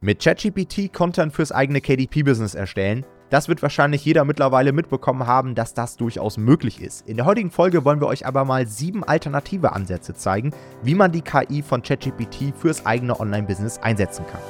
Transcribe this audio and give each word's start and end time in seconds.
Mit 0.00 0.20
ChatGPT 0.20 0.92
Content 0.92 1.32
fürs 1.32 1.50
eigene 1.50 1.80
KDP-Business 1.80 2.54
erstellen, 2.54 3.04
das 3.30 3.48
wird 3.48 3.62
wahrscheinlich 3.62 4.04
jeder 4.04 4.24
mittlerweile 4.24 4.72
mitbekommen 4.72 5.26
haben, 5.26 5.56
dass 5.56 5.74
das 5.74 5.96
durchaus 5.96 6.36
möglich 6.36 6.80
ist. 6.80 7.08
In 7.08 7.16
der 7.16 7.26
heutigen 7.26 7.50
Folge 7.50 7.84
wollen 7.84 8.00
wir 8.00 8.06
euch 8.06 8.24
aber 8.24 8.44
mal 8.44 8.68
sieben 8.68 9.02
alternative 9.02 9.72
Ansätze 9.72 10.14
zeigen, 10.14 10.52
wie 10.84 10.94
man 10.94 11.10
die 11.10 11.22
KI 11.22 11.62
von 11.62 11.82
ChatGPT 11.82 12.54
fürs 12.56 12.86
eigene 12.86 13.18
Online-Business 13.18 13.78
einsetzen 13.78 14.24
kann. 14.30 14.40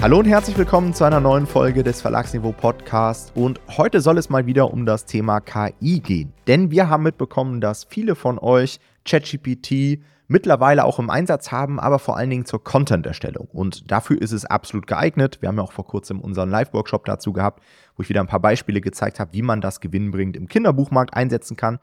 Hallo 0.00 0.20
und 0.20 0.26
herzlich 0.26 0.56
willkommen 0.56 0.94
zu 0.94 1.04
einer 1.04 1.18
neuen 1.20 1.46
Folge 1.46 1.82
des 1.82 2.00
Verlagsniveau 2.00 2.52
Podcasts. 2.52 3.30
Und 3.34 3.60
heute 3.76 4.00
soll 4.00 4.16
es 4.16 4.30
mal 4.30 4.46
wieder 4.46 4.72
um 4.72 4.86
das 4.86 5.04
Thema 5.04 5.40
KI 5.40 5.98
gehen. 6.00 6.32
Denn 6.46 6.70
wir 6.70 6.88
haben 6.88 7.02
mitbekommen, 7.02 7.60
dass 7.60 7.84
viele 7.84 8.14
von 8.14 8.38
euch 8.38 8.78
ChatGPT 9.08 10.02
mittlerweile 10.28 10.84
auch 10.84 10.98
im 10.98 11.08
Einsatz 11.08 11.50
haben, 11.50 11.80
aber 11.80 11.98
vor 11.98 12.16
allen 12.16 12.30
Dingen 12.30 12.44
zur 12.44 12.62
Content-Erstellung. 12.62 13.48
Und 13.50 13.90
dafür 13.90 14.20
ist 14.20 14.32
es 14.32 14.44
absolut 14.44 14.86
geeignet. 14.86 15.38
Wir 15.40 15.48
haben 15.48 15.56
ja 15.56 15.62
auch 15.62 15.72
vor 15.72 15.86
kurzem 15.86 16.20
unseren 16.20 16.50
Live-Workshop 16.50 17.06
dazu 17.06 17.32
gehabt, 17.32 17.62
wo 17.96 18.02
ich 18.02 18.08
wieder 18.10 18.20
ein 18.20 18.26
paar 18.26 18.40
Beispiele 18.40 18.80
gezeigt 18.80 19.18
habe, 19.18 19.32
wie 19.32 19.42
man 19.42 19.60
das 19.60 19.80
gewinnbringend 19.80 20.36
im 20.36 20.48
Kinderbuchmarkt 20.48 21.14
einsetzen 21.14 21.56
kann. 21.56 21.78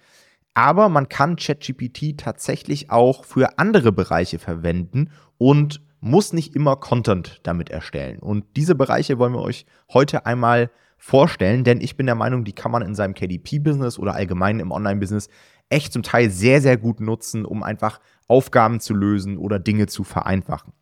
Aber 0.53 0.87
man 0.87 1.09
kann 1.09 1.35
ChatGPT 1.35 2.17
tatsächlich 2.17 2.91
auch 2.91 3.25
für 3.25 3.57
andere 3.57 3.91
Bereiche 3.91 4.39
verwenden 4.39 5.09
und 5.37 5.81
muss 5.99 6.31
nicht 6.31 6.55
immer 6.55 6.75
Content 6.75 7.39
damit 7.43 7.71
erstellen. 7.71 8.19
Und 8.19 8.45
diese 8.55 8.75
Bereiche 8.75 9.17
wollen 9.17 9.33
wir 9.33 9.41
euch 9.41 9.65
heute 9.91 10.27
einmal 10.27 10.69
vorstellen, 10.97 11.63
denn 11.63 11.81
ich 11.81 11.97
bin 11.97 12.05
der 12.05 12.15
Meinung, 12.15 12.45
die 12.45 12.53
kann 12.53 12.71
man 12.71 12.83
in 12.83 12.95
seinem 12.95 13.15
KDP-Business 13.15 13.99
oder 13.99 14.13
allgemein 14.13 14.59
im 14.59 14.71
Online-Business 14.71 15.29
echt 15.69 15.93
zum 15.93 16.03
Teil 16.03 16.29
sehr, 16.29 16.61
sehr 16.61 16.77
gut 16.77 16.99
nutzen, 16.99 17.45
um 17.45 17.63
einfach 17.63 17.99
Aufgaben 18.27 18.79
zu 18.79 18.93
lösen 18.93 19.37
oder 19.37 19.59
Dinge 19.59 19.87
zu 19.87 20.03
vereinfachen. 20.03 20.73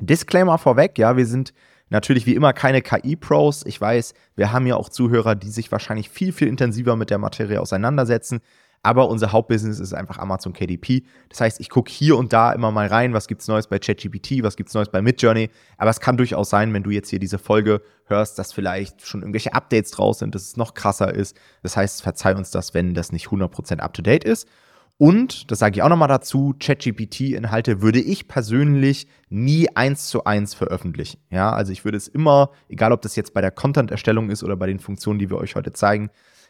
Disclaimer 0.00 0.58
vorweg, 0.58 0.98
ja, 0.98 1.16
wir 1.16 1.26
sind 1.26 1.52
natürlich 1.90 2.26
wie 2.26 2.34
immer 2.34 2.52
keine 2.52 2.82
KI-Pros. 2.82 3.64
Ich 3.66 3.80
weiß, 3.80 4.14
wir 4.36 4.52
haben 4.52 4.66
ja 4.66 4.76
auch 4.76 4.88
Zuhörer, 4.88 5.34
die 5.34 5.50
sich 5.50 5.72
wahrscheinlich 5.72 6.08
viel, 6.10 6.32
viel 6.32 6.48
intensiver 6.48 6.96
mit 6.96 7.10
der 7.10 7.18
Materie 7.18 7.60
auseinandersetzen. 7.60 8.40
Aber 8.88 9.10
unser 9.10 9.32
Hauptbusiness 9.32 9.80
ist 9.80 9.92
einfach 9.92 10.16
Amazon 10.16 10.54
KDP. 10.54 11.04
Das 11.28 11.42
heißt, 11.42 11.60
ich 11.60 11.68
gucke 11.68 11.92
hier 11.92 12.16
und 12.16 12.32
da 12.32 12.52
immer 12.52 12.70
mal 12.70 12.86
rein, 12.86 13.12
was 13.12 13.28
gibt 13.28 13.42
es 13.42 13.46
Neues 13.46 13.66
bei 13.66 13.78
ChatGPT, 13.78 14.42
was 14.42 14.56
gibt 14.56 14.70
es 14.70 14.74
Neues 14.74 14.88
bei 14.88 15.02
Midjourney. 15.02 15.50
Aber 15.76 15.90
es 15.90 16.00
kann 16.00 16.16
durchaus 16.16 16.48
sein, 16.48 16.72
wenn 16.72 16.84
du 16.84 16.88
jetzt 16.88 17.10
hier 17.10 17.18
diese 17.18 17.38
Folge 17.38 17.82
hörst, 18.06 18.38
dass 18.38 18.54
vielleicht 18.54 19.06
schon 19.06 19.20
irgendwelche 19.20 19.52
Updates 19.52 19.90
draus 19.90 20.20
sind, 20.20 20.34
dass 20.34 20.40
es 20.40 20.56
noch 20.56 20.72
krasser 20.72 21.14
ist. 21.14 21.36
Das 21.62 21.76
heißt, 21.76 22.00
verzeih 22.00 22.34
uns 22.34 22.50
das, 22.50 22.72
wenn 22.72 22.94
das 22.94 23.12
nicht 23.12 23.26
100% 23.26 23.80
up-to-date 23.80 24.24
ist. 24.24 24.48
Und, 24.96 25.50
das 25.50 25.58
sage 25.58 25.76
ich 25.76 25.82
auch 25.82 25.90
nochmal 25.90 26.08
dazu, 26.08 26.54
ChatGPT-Inhalte 26.58 27.82
würde 27.82 28.00
ich 28.00 28.26
persönlich 28.26 29.06
nie 29.28 29.68
eins 29.76 30.08
zu 30.08 30.24
eins 30.24 30.54
veröffentlichen. 30.54 31.20
Ja, 31.28 31.52
also 31.52 31.72
ich 31.72 31.84
würde 31.84 31.98
es 31.98 32.08
immer, 32.08 32.52
egal 32.70 32.92
ob 32.92 33.02
das 33.02 33.16
jetzt 33.16 33.34
bei 33.34 33.42
der 33.42 33.50
Content-Erstellung 33.50 34.30
ist 34.30 34.42
oder 34.42 34.56
bei 34.56 34.66
den 34.66 34.78
Funktionen, 34.78 35.18
die 35.18 35.28
wir 35.28 35.36
euch 35.36 35.56
heute 35.56 35.74
zeigen, 35.74 36.08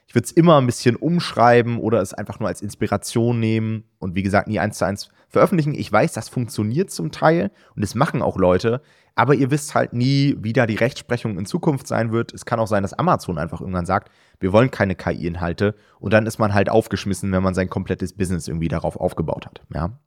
ich 0.09 0.15
würde 0.15 0.25
es 0.25 0.33
immer 0.33 0.59
ein 0.59 0.65
bisschen 0.65 0.97
umschreiben 0.97 1.79
oder 1.79 2.01
es 2.01 2.15
einfach 2.15 2.41
nur 2.41 2.49
als 2.49 2.63
Inspiration 2.63 3.39
nehmen 3.39 3.85
und 3.99 4.15
wie 4.15 4.23
gesagt 4.23 4.49
nie 4.49 4.59
eins 4.59 4.79
zu 4.79 4.87
eins 4.87 5.11
veröffentlichen. 5.29 5.75
Ich 5.75 5.93
weiß, 5.93 6.15
das 6.15 6.31
funktioniert 6.31 6.91
zum 6.91 7.13
Teil 7.13 7.51
und 7.77 7.83
es 7.83 7.95
machen 7.95 8.23
auch 8.23 8.39
Leute, 8.39 8.81
aber 9.15 9.35
ihr 9.35 9.51
wisst 9.51 9.75
halt 9.75 9.93
nie, 9.93 10.35
wie 10.41 10.55
da 10.55 10.67
die 10.67 10.77
Rechtsprechung 10.77 11.39
in 11.39 11.45
Zukunft 11.45 11.87
sein 11.87 12.11
wird. 12.11 12.33
Es 12.33 12.47
kann 12.47 12.59
auch 12.59 12.67
sein, 12.67 12.83
dass 12.83 12.95
Amazon 12.95 13.37
einfach 13.37 13.61
irgendwann 13.61 13.85
sagt, 13.85 14.11
wir 14.41 14.55
wollen 14.55 14.71
keine 14.71 14.95
KI-Inhalte 14.95 15.75
und 16.01 16.15
dann 16.15 16.25
ist 16.25 16.39
man 16.39 16.55
halt 16.55 16.71
aufgeschmissen, 16.71 17.31
wenn 17.31 17.43
man 17.43 17.55
sein 17.55 17.69
komplettes 17.69 18.15
Business 18.15 18.49
irgendwie 18.49 18.69
darauf 18.69 18.97
aufgebaut 18.97 19.45
hat. 19.45 19.61
Ja. 19.75 19.99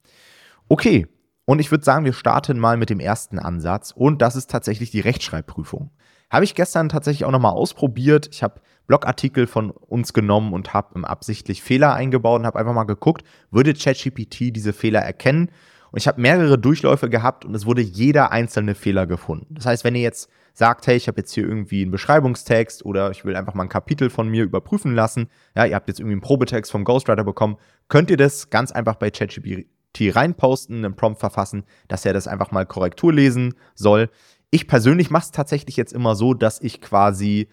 Okay, 0.68 1.06
und 1.46 1.60
ich 1.60 1.70
würde 1.70 1.86
sagen, 1.86 2.06
wir 2.06 2.14
starten 2.14 2.58
mal 2.58 2.76
mit 2.76 2.90
dem 2.90 3.00
ersten 3.00 3.38
Ansatz 3.38 3.92
und 3.92 4.24
das 4.24 4.36
ist 4.36 4.50
tatsächlich 4.50 4.90
die 4.90 5.02
Rechtschreibprüfung. 5.02 5.92
Habe 6.32 6.46
ich 6.46 6.56
gestern 6.56 6.88
tatsächlich 6.88 7.26
auch 7.26 7.32
nochmal 7.32 7.52
ausprobiert. 7.52 8.30
Ich 8.32 8.42
habe 8.42 8.62
Blogartikel 8.88 9.48
von 9.48 9.72
uns 9.72 10.14
genommen 10.14 10.54
und 10.54 10.74
habe 10.74 11.08
absichtlich 11.08 11.62
Fehler 11.62 11.94
eingebaut 11.94 12.40
und 12.40 12.46
habe 12.46 12.58
einfach 12.58 12.74
mal 12.74 12.86
geguckt, 12.86 13.24
würde 13.52 13.74
ChatGPT 13.74 14.56
diese 14.56 14.74
Fehler 14.74 15.02
erkennen? 15.02 15.52
Und 15.92 15.98
ich 16.00 16.08
habe 16.08 16.22
mehrere 16.22 16.58
Durchläufe 16.58 17.10
gehabt 17.10 17.44
und 17.44 17.54
es 17.54 17.66
wurde 17.66 17.82
jeder 17.82 18.32
einzelne 18.32 18.76
Fehler 18.76 19.08
gefunden. 19.08 19.54
Das 19.56 19.66
heißt, 19.66 19.84
wenn 19.84 19.94
ihr 19.94 20.02
jetzt 20.02 20.30
sagt, 20.54 20.88
hey, 20.88 20.96
ich 20.96 21.10
habe 21.10 21.20
jetzt 21.20 21.34
hier 21.34 21.44
irgendwie 21.44 21.82
einen 21.82 21.92
Beschreibungstext 21.92 22.86
oder 22.86 23.12
ich 23.12 23.26
will 23.26 23.36
einfach 23.36 23.54
mal 23.54 23.64
ein 23.64 23.70
Kapitel 23.70 24.10
von 24.10 24.30
mir 24.30 24.44
überprüfen 24.44 24.96
lassen, 24.96 25.30
ja, 25.54 25.66
ihr 25.66 25.76
habt 25.76 25.90
jetzt 25.90 26.00
irgendwie 26.00 26.14
einen 26.14 26.22
Probetext 26.22 26.72
vom 26.72 26.86
Ghostwriter 26.86 27.26
bekommen, 27.26 27.58
könnt 27.90 28.10
ihr 28.10 28.18
das 28.18 28.50
ganz 28.50 28.72
einfach 28.72 28.96
bei 28.96 29.12
ChatGPT 29.12 30.16
reinposten, 30.16 30.86
einen 30.86 30.96
Prompt 30.96 31.20
verfassen, 31.20 31.66
dass 31.90 32.06
er 32.06 32.14
das 32.14 32.28
einfach 32.28 32.52
mal 32.52 32.66
Korrektur 32.66 33.12
lesen 33.12 33.56
soll. 33.76 34.10
Ich 34.52 34.68
persönlich 34.68 35.10
mache 35.10 35.24
es 35.24 35.32
tatsächlich 35.32 35.78
jetzt 35.78 35.94
immer 35.94 36.16
so, 36.16 36.34
dass 36.34 36.62
ich 36.62 36.82
quasi 36.82 37.48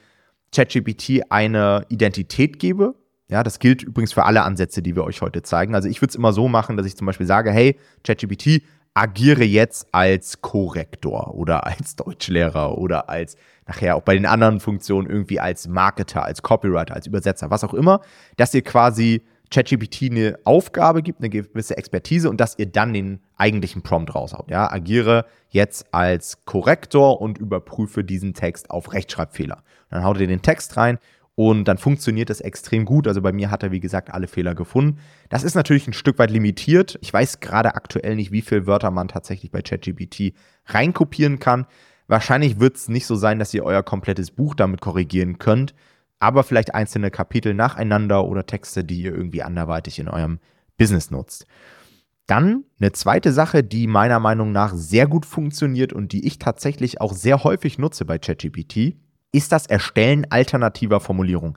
ChatGPT 0.55 1.31
eine 1.31 1.87
Identität 1.89 2.59
gebe. 2.59 2.95
Ja, 3.29 3.43
das 3.43 3.61
gilt 3.61 3.83
übrigens 3.83 4.13
für 4.13 4.25
alle 4.25 4.43
Ansätze, 4.43 4.83
die 4.83 4.97
wir 4.97 5.05
euch 5.05 5.21
heute 5.21 5.43
zeigen. 5.43 5.75
Also 5.75 5.89
ich 5.89 6.01
würde 6.01 6.11
es 6.11 6.17
immer 6.17 6.33
so 6.33 6.49
machen, 6.49 6.77
dass 6.77 6.87
ich 6.87 6.97
zum 6.97 7.07
Beispiel 7.07 7.27
sage, 7.27 7.53
hey, 7.53 7.79
ChatGPT, 8.03 8.63
agiere 8.95 9.45
jetzt 9.45 9.87
als 9.93 10.41
Korrektor 10.41 11.35
oder 11.35 11.67
als 11.67 11.95
Deutschlehrer 11.95 12.77
oder 12.79 13.09
als 13.09 13.37
nachher 13.67 13.95
auch 13.95 14.03
bei 14.03 14.15
den 14.15 14.27
anderen 14.27 14.59
Funktionen 14.59 15.09
irgendwie 15.09 15.39
als 15.39 15.69
Marketer, 15.69 16.25
als 16.25 16.43
Copywriter, 16.43 16.95
als 16.95 17.07
Übersetzer, 17.07 17.51
was 17.51 17.63
auch 17.63 17.75
immer, 17.75 18.01
dass 18.37 18.55
ihr 18.55 18.63
quasi 18.63 19.23
ChatGPT 19.51 20.11
eine 20.11 20.39
Aufgabe 20.45 21.03
gibt, 21.03 21.21
eine 21.21 21.31
gewisse 21.31 21.77
Expertise 21.77 22.29
und 22.29 22.41
dass 22.41 22.59
ihr 22.59 22.67
dann 22.67 22.93
den 22.93 23.21
eigentlichen 23.37 23.83
Prompt 23.83 24.15
raushaut. 24.15 24.51
Ja, 24.51 24.71
agiere 24.71 25.25
jetzt 25.49 25.87
als 25.93 26.45
Korrektor 26.45 27.21
und 27.21 27.39
überprüfe 27.39 28.05
diesen 28.05 28.35
Text 28.35 28.71
auf 28.71 28.93
Rechtschreibfehler. 28.93 29.63
Dann 29.91 30.05
haut 30.05 30.21
ihr 30.21 30.27
den 30.27 30.43
Text 30.43 30.77
rein 30.77 30.99
und 31.35 31.65
dann 31.67 31.79
funktioniert 31.79 32.31
das 32.31 32.41
extrem 32.41 32.85
gut. 32.85 33.07
Also 33.07 33.23
bei 33.23 33.33
mir 33.33 33.51
hat 33.51 33.63
er, 33.63 33.71
wie 33.71 33.81
gesagt, 33.81 34.11
alle 34.13 34.27
Fehler 34.27 34.55
gefunden. 34.55 34.99
Das 35.29 35.45
ist 35.45 35.55
natürlich 35.55 35.87
ein 35.87 35.93
Stück 35.93 36.19
weit 36.19 36.31
limitiert. 36.31 36.99
Ich 37.01 37.13
weiß 37.13 37.41
gerade 37.41 37.75
aktuell 37.75 38.17
nicht, 38.17 38.33
wie 38.33 38.43
viele 38.43 38.67
Wörter 38.67 38.91
man 38.91 39.09
tatsächlich 39.09 39.51
bei 39.51 39.63
ChatGPT 39.63 40.35
reinkopieren 40.67 41.39
kann. 41.39 41.67
Wahrscheinlich 42.09 42.59
wird 42.59 42.77
es 42.77 42.89
nicht 42.89 43.07
so 43.07 43.15
sein, 43.15 43.39
dass 43.39 43.55
ihr 43.55 43.65
euer 43.65 43.83
komplettes 43.83 44.31
Buch 44.31 44.55
damit 44.55 44.81
korrigieren 44.81 45.39
könnt 45.39 45.75
aber 46.21 46.43
vielleicht 46.43 46.75
einzelne 46.75 47.11
Kapitel 47.11 47.55
nacheinander 47.55 48.25
oder 48.25 48.47
Texte, 48.47 48.85
die 48.85 49.03
ihr 49.03 49.15
irgendwie 49.15 49.43
anderweitig 49.43 49.99
in 49.99 50.09
eurem 50.09 50.41
Business 50.77 51.11
nutzt. 51.11 51.47
Dann 52.27 52.65
eine 52.79 52.93
zweite 52.93 53.33
Sache, 53.33 53.65
die 53.65 53.87
meiner 53.87 54.21
Meinung 54.21 54.53
nach 54.53 54.75
sehr 54.75 55.07
gut 55.07 55.25
funktioniert 55.25 55.93
und 55.93 56.13
die 56.13 56.27
ich 56.27 56.39
tatsächlich 56.39 57.01
auch 57.01 57.15
sehr 57.15 57.43
häufig 57.43 57.79
nutze 57.79 58.05
bei 58.05 58.19
ChatGPT, 58.19 58.97
ist 59.33 59.53
das 59.53 59.67
Erstellen 59.67 60.27
alternativer 60.31 61.01
Formulierungen. 61.01 61.57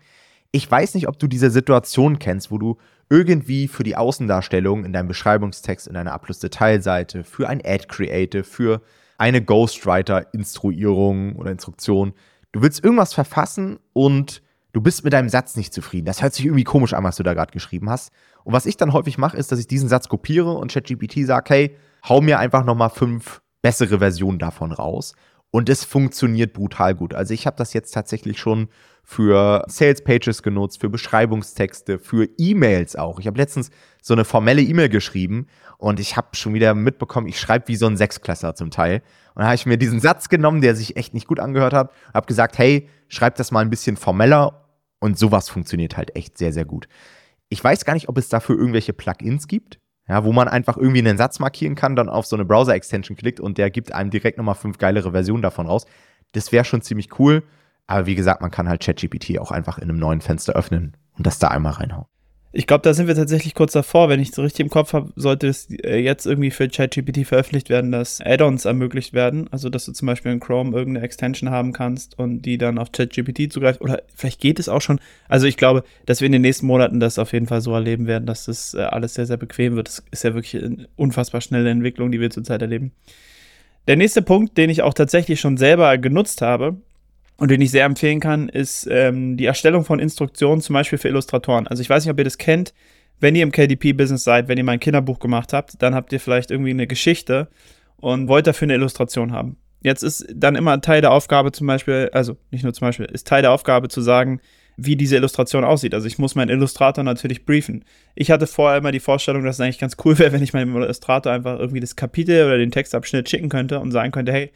Ich 0.52 0.70
weiß 0.70 0.96
nicht, 0.96 1.08
ob 1.08 1.20
du 1.20 1.28
diese 1.28 1.50
Situation 1.50 2.20
kennst, 2.20 2.52
wo 2.52 2.58
du 2.58 2.78
irgendwie 3.10 3.68
für 3.68 3.84
die 3.84 3.96
Außendarstellung 3.98 4.86
in 4.86 4.94
deinem 4.94 5.08
Beschreibungstext, 5.08 5.88
in 5.88 5.94
deiner 5.94 6.14
Ablus-Detailseite, 6.14 7.24
für 7.24 7.50
ein 7.50 7.62
Ad 7.64 7.88
Creative, 7.88 8.44
für 8.44 8.82
eine 9.18 9.42
Ghostwriter-Instruierung 9.44 11.36
oder 11.36 11.52
Instruktion, 11.52 12.14
du 12.54 12.62
willst 12.62 12.84
irgendwas 12.84 13.14
verfassen 13.14 13.80
und 13.94 14.42
du 14.74 14.82
bist 14.82 15.04
mit 15.04 15.14
deinem 15.14 15.30
Satz 15.30 15.56
nicht 15.56 15.74
zufrieden. 15.74 16.06
Das 16.06 16.22
hört 16.22 16.34
sich 16.34 16.46
irgendwie 16.46 16.64
komisch 16.64 16.94
an, 16.94 17.04
was 17.04 17.18
du 17.18 17.24
da 17.24 17.34
gerade 17.34 17.52
geschrieben 17.52 17.90
hast. 17.90 18.12
Und 18.44 18.54
was 18.54 18.66
ich 18.66 18.78
dann 18.78 18.94
häufig 18.94 19.18
mache, 19.18 19.38
ist, 19.38 19.52
dass 19.52 19.59
ich 19.59 19.68
diesen 19.68 19.90
Satz 19.90 20.09
kopiere 20.09 20.54
und 20.54 20.72
ChatGPT 20.72 21.26
sage, 21.26 21.54
hey, 21.54 21.78
hau 22.08 22.22
mir 22.22 22.40
einfach 22.40 22.66
nochmal 22.66 22.90
fünf 22.90 23.42
bessere 23.62 24.00
Versionen 24.00 24.40
davon 24.40 24.72
raus. 24.72 25.14
Und 25.52 25.68
es 25.68 25.84
funktioniert 25.84 26.54
brutal 26.54 26.96
gut. 26.96 27.14
Also 27.14 27.34
ich 27.34 27.46
habe 27.46 27.58
das 27.58 27.74
jetzt 27.74 27.92
tatsächlich 27.92 28.40
schon 28.40 28.70
für 29.04 29.66
Sales 29.68 30.02
Pages 30.02 30.44
genutzt, 30.44 30.80
für 30.80 30.90
Beschreibungstexte, 30.90 32.00
für 32.00 32.30
E-Mails 32.38 32.96
auch. 32.96 33.20
Ich 33.20 33.28
habe 33.28 33.38
letztens 33.38 33.70
so 34.02 34.14
eine 34.14 34.24
formelle 34.24 34.62
E-Mail 34.62 34.88
geschrieben 34.88 35.47
und 35.78 36.00
ich 36.00 36.16
habe 36.16 36.29
schon 36.34 36.53
wieder 36.53 36.73
mitbekommen, 36.73 37.28
ich 37.28 37.40
schreibe 37.40 37.68
wie 37.68 37.76
so 37.76 37.88
ein 37.88 37.97
Sechsklässler 37.97 38.56
zum 38.56 38.72
Teil. 38.72 39.02
Und 39.34 39.40
dann 39.40 39.46
habe 39.46 39.56
ich 39.56 39.66
mir 39.66 39.78
diesen 39.78 40.00
Satz 40.00 40.29
genommen, 40.29 40.62
der 40.62 40.76
sich 40.76 40.96
echt 40.96 41.14
nicht 41.14 41.28
gut 41.28 41.41
angehört 41.41 41.73
hat, 41.73 41.91
habe 42.14 42.28
gesagt, 42.28 42.58
hey, 42.58 42.88
schreib 43.09 43.35
das 43.35 43.52
mal 43.52 43.59
ein 43.59 43.70
bisschen 43.70 43.97
formeller 43.97 44.60
und 45.02 45.20
sowas 45.20 45.50
funktioniert 45.50 45.98
halt 45.98 46.16
echt 46.16 46.38
sehr, 46.38 46.53
sehr 46.53 46.64
gut. 46.64 46.88
Ich 47.50 47.62
weiß 47.62 47.84
gar 47.84 47.94
nicht, 47.96 48.08
ob 48.08 48.18
es 48.18 48.30
dafür 48.30 48.58
irgendwelche 48.58 48.94
Plugins 48.94 49.48
gibt, 49.48 49.80
ja, 50.08 50.24
wo 50.24 50.32
man 50.32 50.48
einfach 50.48 50.78
irgendwie 50.78 51.00
einen 51.00 51.18
Satz 51.18 51.40
markieren 51.40 51.76
kann, 51.76 51.98
dann 51.98 52.08
auf 52.08 52.26
so 52.26 52.38
eine 52.38 52.46
Browser-Extension 52.46 53.18
klickt 53.18 53.42
und 53.42 53.58
der 53.58 53.70
gibt 53.70 53.92
einem 53.92 54.09
direkt 54.09 54.38
nochmal 54.38 54.56
fünf 54.56 54.78
geilere 54.78 55.12
Versionen 55.12 55.42
davon 55.42 55.68
raus. 55.68 55.86
Das 56.32 56.53
wäre 56.53 56.64
schon 56.64 56.82
ziemlich 56.82 57.20
cool. 57.20 57.44
Aber 57.88 58.06
wie 58.06 58.16
gesagt, 58.16 58.42
man 58.42 58.52
kann 58.52 58.70
halt 58.70 58.82
ChatGPT 58.82 59.38
auch 59.40 59.52
einfach 59.52 59.78
in 59.78 59.90
einem 59.90 60.00
neuen 60.00 60.22
Fenster 60.22 60.53
öffnen 60.53 60.96
und 61.18 61.28
das 61.28 61.40
da 61.40 61.50
einmal 61.50 61.74
reinhauen. 61.74 62.06
Ich 62.53 62.68
glaube, 62.68 62.82
da 62.82 62.94
sind 62.94 63.08
wir 63.08 63.16
tatsächlich 63.16 63.56
kurz 63.56 63.72
davor. 63.72 64.09
Wenn 64.09 64.20
ich 64.20 64.32
es 64.32 64.40
richtig 64.40 64.59
im 64.59 64.70
Kopf 64.70 64.92
habe, 64.92 65.14
sollte 65.16 65.48
es 65.48 65.70
äh, 65.70 66.00
jetzt 66.00 66.26
irgendwie 66.26 66.52
für 66.52 66.68
ChatGPT 66.68 67.26
veröffentlicht 67.26 67.70
werden, 67.70 67.94
dass 67.94 68.20
Add-ons 68.20 68.66
ermöglicht 68.66 69.14
werden. 69.14 69.48
Also, 69.52 69.70
dass 69.70 69.86
du 69.86 69.94
zum 69.94 70.06
Beispiel 70.08 70.34
in 70.34 70.42
Chrome 70.42 70.76
irgendeine 70.76 71.06
Extension 71.06 71.50
haben 71.50 71.72
kannst 71.72 72.20
und 72.20 72.42
die 72.42 72.58
dann 72.58 72.78
auf 72.78 72.92
ChatGPT 72.92 73.53
zugreift. 73.53 73.80
Oder 73.80 74.02
vielleicht 74.14 74.42
geht 74.42 74.59
es 74.59 74.68
auch 74.68 74.82
schon. 74.82 75.00
Also, 75.30 75.48
ich 75.48 75.56
glaube, 75.56 75.86
dass 76.06 76.20
wir 76.20 76.26
in 76.26 76.34
den 76.34 76.42
nächsten 76.42 76.66
Monaten 76.66 77.00
das 77.00 77.20
auf 77.20 77.32
jeden 77.32 77.48
Fall 77.48 77.62
so 77.62 77.74
erleben 77.74 78.06
werden, 78.06 78.26
dass 78.26 78.46
das 78.46 78.74
äh, 78.74 78.82
alles 78.82 79.14
sehr, 79.14 79.26
sehr 79.26 79.38
bequem 79.38 79.78
wird. 79.78 79.88
Das 79.88 80.04
ist 80.12 80.24
ja 80.26 80.34
wirklich 80.34 80.62
eine 80.62 80.90
unfassbar 80.97 81.40
schnelle 81.40 81.70
Entwicklung, 81.70 82.12
die 82.12 82.20
wir 82.20 82.32
zurzeit 82.32 82.62
erleben. 82.62 82.92
Der 83.88 83.96
nächste 83.96 84.22
Punkt, 84.22 84.58
den 84.58 84.70
ich 84.70 84.82
auch 84.82 84.94
tatsächlich 84.94 85.40
schon 85.40 85.56
selber 85.56 85.97
genutzt 85.97 86.42
habe, 86.42 86.76
und 87.41 87.49
den 87.49 87.59
ich 87.59 87.72
sehr 87.72 87.85
empfehlen 87.85 88.20
kann, 88.20 88.49
ist 88.49 88.88
ähm, 88.91 89.35
die 89.35 89.47
Erstellung 89.47 89.84
von 89.84 89.97
Instruktionen, 89.97 90.61
zum 90.61 90.76
Beispiel 90.76 90.99
für 90.99 91.08
Illustratoren. 91.08 91.66
Also 91.66 91.82
ich 91.82 91.90
weiß 91.90 92.05
nicht, 92.05 92.11
ob 92.11 92.20
ihr 92.20 92.23
das 92.23 92.38
kennt. 92.38 92.72
Wenn 93.20 93.35
ihr 93.35 93.41
im 93.41 93.52
KDP-Business 93.52 94.23
seid, 94.23 94.47
wenn 94.47 94.59
ihr 94.59 94.64
mal 94.64 94.73
ein 94.73 94.79
Kinderbuch 94.79 95.17
gemacht 95.17 95.52
habt, 95.52 95.82
dann 95.82 95.96
habt 95.96 96.14
ihr 96.14 96.20
vielleicht 96.20 96.52
irgendwie 96.52 96.70
eine 96.70 96.85
Geschichte 96.85 97.47
und 97.97 98.28
wollt 98.28 98.46
dafür 98.46 98.67
eine 98.67 98.76
Illustration 98.76 99.32
haben. 99.32 99.58
Jetzt 99.82 100.03
ist 100.03 100.28
dann 100.32 100.55
immer 100.55 100.82
Teil 100.82 101.02
der 101.02 101.11
Aufgabe 101.11 101.52
zum 101.52 101.66
Beispiel, 101.66 102.11
also 102.14 102.38
nicht 102.52 102.64
nur 102.64 102.76
zum 102.76 102.88
Beispiel, 102.88 103.08
ist 103.08 103.28
Teil 103.28 103.41
der 103.41 103.53
Aufgabe 103.53 103.90
zu 103.90 104.02
sagen, 104.02 104.40
wie 104.78 104.96
diese 104.96 105.16
Illustration 105.16 105.64
aussieht. 105.64 105.96
Also 105.96 106.05
ich 106.05 106.20
muss 106.20 106.35
meinen 106.35 106.49
Illustrator 106.49 107.03
natürlich 107.03 107.47
briefen. 107.47 107.85
Ich 108.14 108.29
hatte 108.29 108.46
vorher 108.46 108.78
immer 108.78 108.91
die 108.91 108.99
Vorstellung, 108.99 109.44
dass 109.44 109.55
es 109.55 109.61
eigentlich 109.61 109.79
ganz 109.79 109.97
cool 110.05 110.20
wäre, 110.20 110.32
wenn 110.32 110.44
ich 110.44 110.53
meinem 110.53 110.76
Illustrator 110.76 111.34
einfach 111.34 111.58
irgendwie 111.58 111.79
das 111.79 111.96
Kapitel 111.96 112.46
oder 112.46 112.59
den 112.59 112.70
Textabschnitt 112.70 113.28
schicken 113.28 113.49
könnte 113.49 113.79
und 113.79 113.90
sagen 113.90 114.11
könnte, 114.11 114.32
hey, 114.32 114.52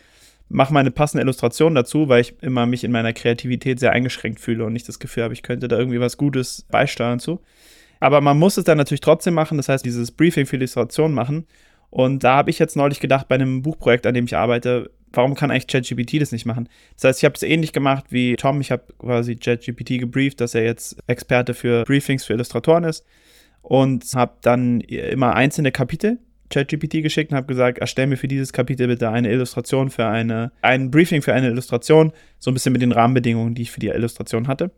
mache 0.50 0.74
mal 0.74 0.82
eine 0.82 0.92
passende 0.92 1.24
Illustration 1.24 1.76
dazu, 1.76 2.08
weil 2.08 2.22
ich 2.22 2.36
immer 2.42 2.66
mich 2.66 2.84
in 2.84 2.92
meiner 2.92 3.14
Kreativität 3.14 3.80
sehr 3.80 3.92
eingeschränkt 3.92 4.40
fühle 4.40 4.66
und 4.66 4.74
nicht 4.74 4.88
das 4.88 5.00
Gefühl 5.00 5.24
habe, 5.24 5.34
ich 5.34 5.44
könnte 5.44 5.68
da 5.68 5.78
irgendwie 5.78 6.00
was 6.00 6.18
Gutes 6.18 6.66
beisteuern 6.70 7.20
zu. 7.20 7.42
Aber 8.00 8.22
man 8.22 8.38
muss 8.38 8.58
es 8.58 8.66
dann 8.66 8.78
natürlich 8.78 9.02
trotzdem 9.02 9.34
machen, 9.34 9.58
das 9.58 9.70
heißt, 9.70 9.86
dieses 9.86 10.12
Briefing 10.12 10.46
für 10.46 10.58
Illustration 10.58 11.14
machen. 11.14 11.46
Und 11.90 12.24
da 12.24 12.36
habe 12.36 12.50
ich 12.50 12.60
jetzt 12.60 12.76
neulich 12.76 13.00
gedacht, 13.00 13.28
bei 13.28 13.36
einem 13.36 13.62
Buchprojekt, 13.62 14.06
an 14.06 14.14
dem 14.14 14.26
ich 14.26 14.36
arbeite, 14.36 14.92
warum 15.14 15.34
kann 15.34 15.50
eigentlich 15.50 15.68
ChatGPT 15.68 16.22
das 16.22 16.32
nicht 16.32 16.46
machen? 16.46 16.68
Das 16.96 17.06
heißt, 17.06 17.20
ich 17.20 17.26
habe 17.26 17.36
es 17.36 17.44
ähnlich 17.44 17.74
gemacht 17.74 18.06
wie 18.10 18.36
Tom. 18.36 18.60
Ich 18.62 18.72
habe 18.72 18.84
quasi 19.00 19.36
ChatGPT 19.36 20.00
gebrieft, 20.00 20.42
dass 20.42 20.56
er 20.56 20.64
jetzt 20.64 20.98
Experte 21.08 21.54
für 21.54 21.84
Briefings 21.86 22.26
für 22.26 22.34
Illustratoren 22.34 22.84
ist 22.84 23.06
und 23.62 24.04
habe 24.14 24.34
dann 24.42 24.82
immer 24.82 25.34
einzelne 25.36 25.72
Kapitel 25.72 26.20
ChatGPT 26.50 27.02
geschickt 27.02 27.32
und 27.32 27.38
habe 27.38 27.48
gesagt, 27.48 27.80
erstell 27.80 28.08
mir 28.08 28.18
für 28.18 28.28
dieses 28.28 28.54
Kapitel 28.54 28.88
bitte 28.88 29.10
eine 29.10 29.32
Illustration 29.32 29.90
für 29.90 30.06
eine, 30.06 30.52
ein 30.62 30.92
Briefing 30.92 31.22
für 31.22 31.34
eine 31.34 31.48
Illustration, 31.48 32.12
so 32.40 32.52
ein 32.52 32.54
bisschen 32.54 32.74
mit 32.74 32.82
den 32.82 32.92
Rahmenbedingungen, 32.92 33.56
die 33.56 33.64
ich 33.64 33.72
für 33.72 33.80
die 33.80 33.88
Illustration 33.88 34.48
hatte. 34.48 34.72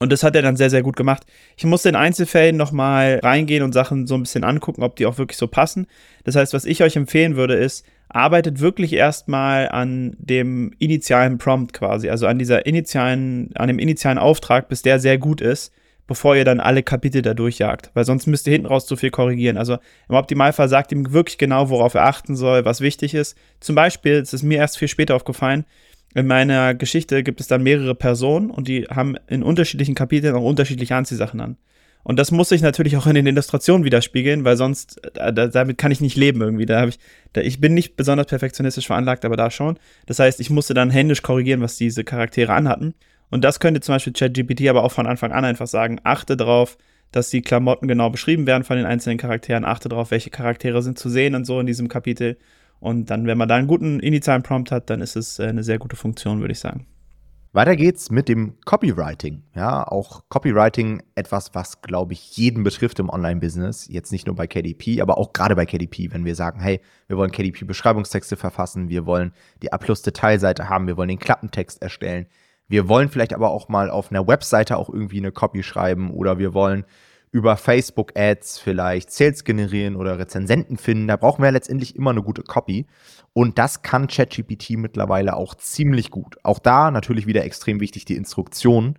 Und 0.00 0.12
das 0.12 0.22
hat 0.22 0.36
er 0.36 0.42
dann 0.42 0.56
sehr, 0.56 0.70
sehr 0.70 0.82
gut 0.82 0.96
gemacht. 0.96 1.24
Ich 1.56 1.64
musste 1.64 1.88
in 1.88 1.96
Einzelfällen 1.96 2.56
nochmal 2.56 3.20
reingehen 3.22 3.64
und 3.64 3.72
Sachen 3.72 4.06
so 4.06 4.14
ein 4.14 4.22
bisschen 4.22 4.44
angucken, 4.44 4.82
ob 4.82 4.94
die 4.96 5.06
auch 5.06 5.18
wirklich 5.18 5.38
so 5.38 5.48
passen. 5.48 5.86
Das 6.24 6.36
heißt, 6.36 6.54
was 6.54 6.64
ich 6.64 6.82
euch 6.82 6.94
empfehlen 6.94 7.34
würde, 7.34 7.54
ist, 7.54 7.84
arbeitet 8.08 8.60
wirklich 8.60 8.92
erstmal 8.92 9.68
an 9.68 10.16
dem 10.18 10.72
initialen 10.78 11.38
Prompt 11.38 11.72
quasi, 11.72 12.08
also 12.08 12.26
an 12.26 12.38
dieser 12.38 12.64
initialen, 12.64 13.50
an 13.56 13.68
dem 13.68 13.78
initialen 13.78 14.18
Auftrag, 14.18 14.68
bis 14.68 14.82
der 14.82 15.00
sehr 15.00 15.18
gut 15.18 15.40
ist 15.40 15.72
bevor 16.08 16.34
ihr 16.34 16.44
dann 16.44 16.58
alle 16.58 16.82
Kapitel 16.82 17.22
da 17.22 17.34
durchjagt. 17.34 17.92
Weil 17.94 18.04
sonst 18.04 18.26
müsst 18.26 18.48
ihr 18.48 18.52
hinten 18.52 18.66
raus 18.66 18.86
zu 18.86 18.96
viel 18.96 19.10
korrigieren. 19.10 19.56
Also 19.56 19.78
im 20.08 20.16
Optimalfall 20.16 20.68
sagt 20.68 20.90
ihm 20.90 21.12
wirklich 21.12 21.38
genau, 21.38 21.70
worauf 21.70 21.94
er 21.94 22.06
achten 22.06 22.34
soll, 22.34 22.64
was 22.64 22.80
wichtig 22.80 23.14
ist. 23.14 23.36
Zum 23.60 23.76
Beispiel, 23.76 24.14
es 24.14 24.32
ist 24.32 24.42
mir 24.42 24.58
erst 24.58 24.78
viel 24.78 24.88
später 24.88 25.14
aufgefallen, 25.14 25.64
in 26.14 26.26
meiner 26.26 26.74
Geschichte 26.74 27.22
gibt 27.22 27.40
es 27.40 27.48
dann 27.48 27.62
mehrere 27.62 27.94
Personen 27.94 28.50
und 28.50 28.66
die 28.66 28.84
haben 28.84 29.16
in 29.28 29.42
unterschiedlichen 29.42 29.94
Kapiteln 29.94 30.34
auch 30.34 30.42
unterschiedliche 30.42 30.96
Anziehsachen 30.96 31.40
an. 31.40 31.58
Und 32.02 32.18
das 32.18 32.30
muss 32.30 32.48
sich 32.48 32.62
natürlich 32.62 32.96
auch 32.96 33.06
in 33.06 33.14
den 33.14 33.26
Illustrationen 33.26 33.84
widerspiegeln, 33.84 34.44
weil 34.44 34.56
sonst, 34.56 35.04
äh, 35.16 35.32
da, 35.32 35.46
damit 35.48 35.76
kann 35.76 35.92
ich 35.92 36.00
nicht 36.00 36.16
leben 36.16 36.40
irgendwie. 36.40 36.64
Da 36.64 36.80
habe 36.80 36.90
ich, 36.90 36.98
da, 37.34 37.42
ich 37.42 37.60
bin 37.60 37.74
nicht 37.74 37.96
besonders 37.96 38.28
perfektionistisch 38.28 38.86
veranlagt, 38.86 39.26
aber 39.26 39.36
da 39.36 39.50
schon. 39.50 39.78
Das 40.06 40.18
heißt, 40.18 40.40
ich 40.40 40.48
musste 40.48 40.72
dann 40.72 40.88
händisch 40.88 41.20
korrigieren, 41.20 41.60
was 41.60 41.76
diese 41.76 42.04
Charaktere 42.04 42.54
anhatten. 42.54 42.94
Und 43.30 43.44
das 43.44 43.60
könnte 43.60 43.80
zum 43.80 43.94
Beispiel 43.94 44.12
ChatGPT 44.12 44.68
aber 44.68 44.84
auch 44.84 44.92
von 44.92 45.06
Anfang 45.06 45.32
an 45.32 45.44
einfach 45.44 45.66
sagen, 45.66 46.00
achte 46.04 46.36
darauf, 46.36 46.78
dass 47.12 47.30
die 47.30 47.42
Klamotten 47.42 47.88
genau 47.88 48.10
beschrieben 48.10 48.46
werden 48.46 48.64
von 48.64 48.76
den 48.76 48.86
einzelnen 48.86 49.18
Charakteren, 49.18 49.64
achte 49.64 49.88
darauf, 49.88 50.10
welche 50.10 50.30
Charaktere 50.30 50.82
sind 50.82 50.98
zu 50.98 51.08
sehen 51.08 51.34
und 51.34 51.44
so 51.44 51.60
in 51.60 51.66
diesem 51.66 51.88
Kapitel. 51.88 52.36
Und 52.80 53.10
dann, 53.10 53.26
wenn 53.26 53.38
man 53.38 53.48
da 53.48 53.56
einen 53.56 53.66
guten 53.66 54.00
initialen 54.00 54.42
Prompt 54.42 54.70
hat, 54.70 54.90
dann 54.90 55.00
ist 55.00 55.16
es 55.16 55.38
äh, 55.38 55.46
eine 55.46 55.64
sehr 55.64 55.78
gute 55.78 55.96
Funktion, 55.96 56.40
würde 56.40 56.52
ich 56.52 56.60
sagen. 56.60 56.86
Weiter 57.52 57.76
geht's 57.76 58.10
mit 58.10 58.28
dem 58.28 58.60
Copywriting. 58.66 59.42
Ja, 59.54 59.82
auch 59.88 60.22
Copywriting 60.28 61.02
etwas, 61.14 61.54
was, 61.54 61.80
glaube 61.80 62.12
ich, 62.12 62.36
jeden 62.36 62.62
betrifft 62.62 62.98
im 62.98 63.08
Online-Business. 63.08 63.88
Jetzt 63.88 64.12
nicht 64.12 64.26
nur 64.26 64.36
bei 64.36 64.46
KDP, 64.46 65.00
aber 65.00 65.16
auch 65.16 65.32
gerade 65.32 65.56
bei 65.56 65.64
KDP, 65.64 66.12
wenn 66.12 66.26
wir 66.26 66.34
sagen, 66.34 66.60
hey, 66.60 66.80
wir 67.06 67.16
wollen 67.16 67.32
KDP-Beschreibungstexte 67.32 68.36
verfassen, 68.36 68.90
wir 68.90 69.06
wollen 69.06 69.32
die 69.62 69.72
A-Plus-Detailseite 69.72 70.68
haben, 70.68 70.86
wir 70.86 70.98
wollen 70.98 71.08
den 71.08 71.18
Klappentext 71.18 71.80
erstellen, 71.80 72.26
wir 72.68 72.88
wollen 72.88 73.08
vielleicht 73.08 73.34
aber 73.34 73.50
auch 73.50 73.68
mal 73.68 73.90
auf 73.90 74.10
einer 74.10 74.26
Webseite 74.26 74.76
auch 74.76 74.90
irgendwie 74.90 75.18
eine 75.18 75.32
Copy 75.32 75.62
schreiben 75.62 76.10
oder 76.10 76.38
wir 76.38 76.54
wollen 76.54 76.84
über 77.30 77.56
Facebook-Ads 77.56 78.58
vielleicht 78.58 79.10
Sales 79.10 79.44
generieren 79.44 79.96
oder 79.96 80.18
Rezensenten 80.18 80.76
finden. 80.76 81.08
Da 81.08 81.16
brauchen 81.16 81.42
wir 81.42 81.50
letztendlich 81.52 81.96
immer 81.96 82.10
eine 82.10 82.22
gute 82.22 82.42
Copy. 82.42 82.86
Und 83.32 83.58
das 83.58 83.82
kann 83.82 84.06
ChatGPT 84.06 84.70
mittlerweile 84.70 85.36
auch 85.36 85.54
ziemlich 85.54 86.10
gut. 86.10 86.36
Auch 86.42 86.58
da 86.58 86.90
natürlich 86.90 87.26
wieder 87.26 87.44
extrem 87.44 87.80
wichtig 87.80 88.06
die 88.06 88.16
Instruktionen. 88.16 88.98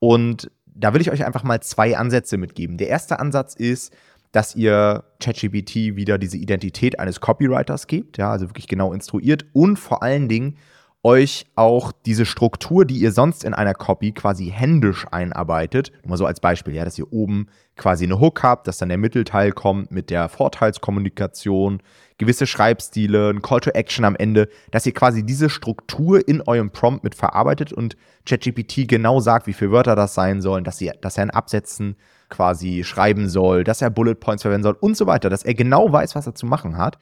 Und 0.00 0.50
da 0.66 0.94
will 0.94 1.00
ich 1.00 1.10
euch 1.10 1.24
einfach 1.24 1.44
mal 1.44 1.60
zwei 1.60 1.96
Ansätze 1.96 2.36
mitgeben. 2.36 2.78
Der 2.78 2.88
erste 2.88 3.20
Ansatz 3.20 3.54
ist, 3.54 3.92
dass 4.32 4.54
ihr 4.54 5.04
ChatGPT 5.20 5.96
wieder 5.96 6.18
diese 6.18 6.36
Identität 6.36 6.98
eines 6.98 7.20
Copywriters 7.20 7.86
gebt, 7.86 8.18
ja, 8.18 8.30
also 8.30 8.48
wirklich 8.48 8.68
genau 8.68 8.92
instruiert 8.92 9.46
und 9.54 9.78
vor 9.78 10.02
allen 10.02 10.28
Dingen 10.28 10.58
euch 11.04 11.46
auch 11.54 11.92
diese 12.06 12.26
Struktur, 12.26 12.84
die 12.84 12.98
ihr 12.98 13.12
sonst 13.12 13.44
in 13.44 13.54
einer 13.54 13.74
Copy 13.74 14.12
quasi 14.12 14.50
händisch 14.50 15.06
einarbeitet, 15.10 15.92
nur 16.02 16.10
mal 16.10 16.16
so 16.16 16.26
als 16.26 16.40
Beispiel, 16.40 16.74
ja, 16.74 16.84
dass 16.84 16.98
ihr 16.98 17.12
oben 17.12 17.48
quasi 17.76 18.04
eine 18.04 18.18
Hook 18.18 18.42
habt, 18.42 18.66
dass 18.66 18.78
dann 18.78 18.88
der 18.88 18.98
Mittelteil 18.98 19.52
kommt 19.52 19.92
mit 19.92 20.10
der 20.10 20.28
Vorteilskommunikation, 20.28 21.80
gewisse 22.18 22.48
Schreibstile, 22.48 23.30
ein 23.30 23.42
Call 23.42 23.60
to 23.60 23.70
Action 23.70 24.04
am 24.04 24.16
Ende, 24.16 24.48
dass 24.72 24.86
ihr 24.86 24.92
quasi 24.92 25.24
diese 25.24 25.48
Struktur 25.48 26.26
in 26.26 26.42
eurem 26.42 26.70
Prompt 26.70 27.04
mit 27.04 27.14
verarbeitet 27.14 27.72
und 27.72 27.96
ChatGPT 28.26 28.88
genau 28.88 29.20
sagt, 29.20 29.46
wie 29.46 29.52
viele 29.52 29.70
Wörter 29.70 29.94
das 29.94 30.14
sein 30.14 30.42
sollen, 30.42 30.64
dass, 30.64 30.80
ihr, 30.80 30.94
dass 31.00 31.16
er 31.16 31.24
in 31.24 31.30
Absätzen 31.30 31.96
quasi 32.28 32.82
schreiben 32.82 33.28
soll, 33.28 33.62
dass 33.62 33.80
er 33.80 33.90
Bullet 33.90 34.16
Points 34.16 34.42
verwenden 34.42 34.64
soll 34.64 34.76
und 34.80 34.96
so 34.96 35.06
weiter, 35.06 35.30
dass 35.30 35.44
er 35.44 35.54
genau 35.54 35.92
weiß, 35.92 36.16
was 36.16 36.26
er 36.26 36.34
zu 36.34 36.44
machen 36.44 36.76
hat. 36.76 36.98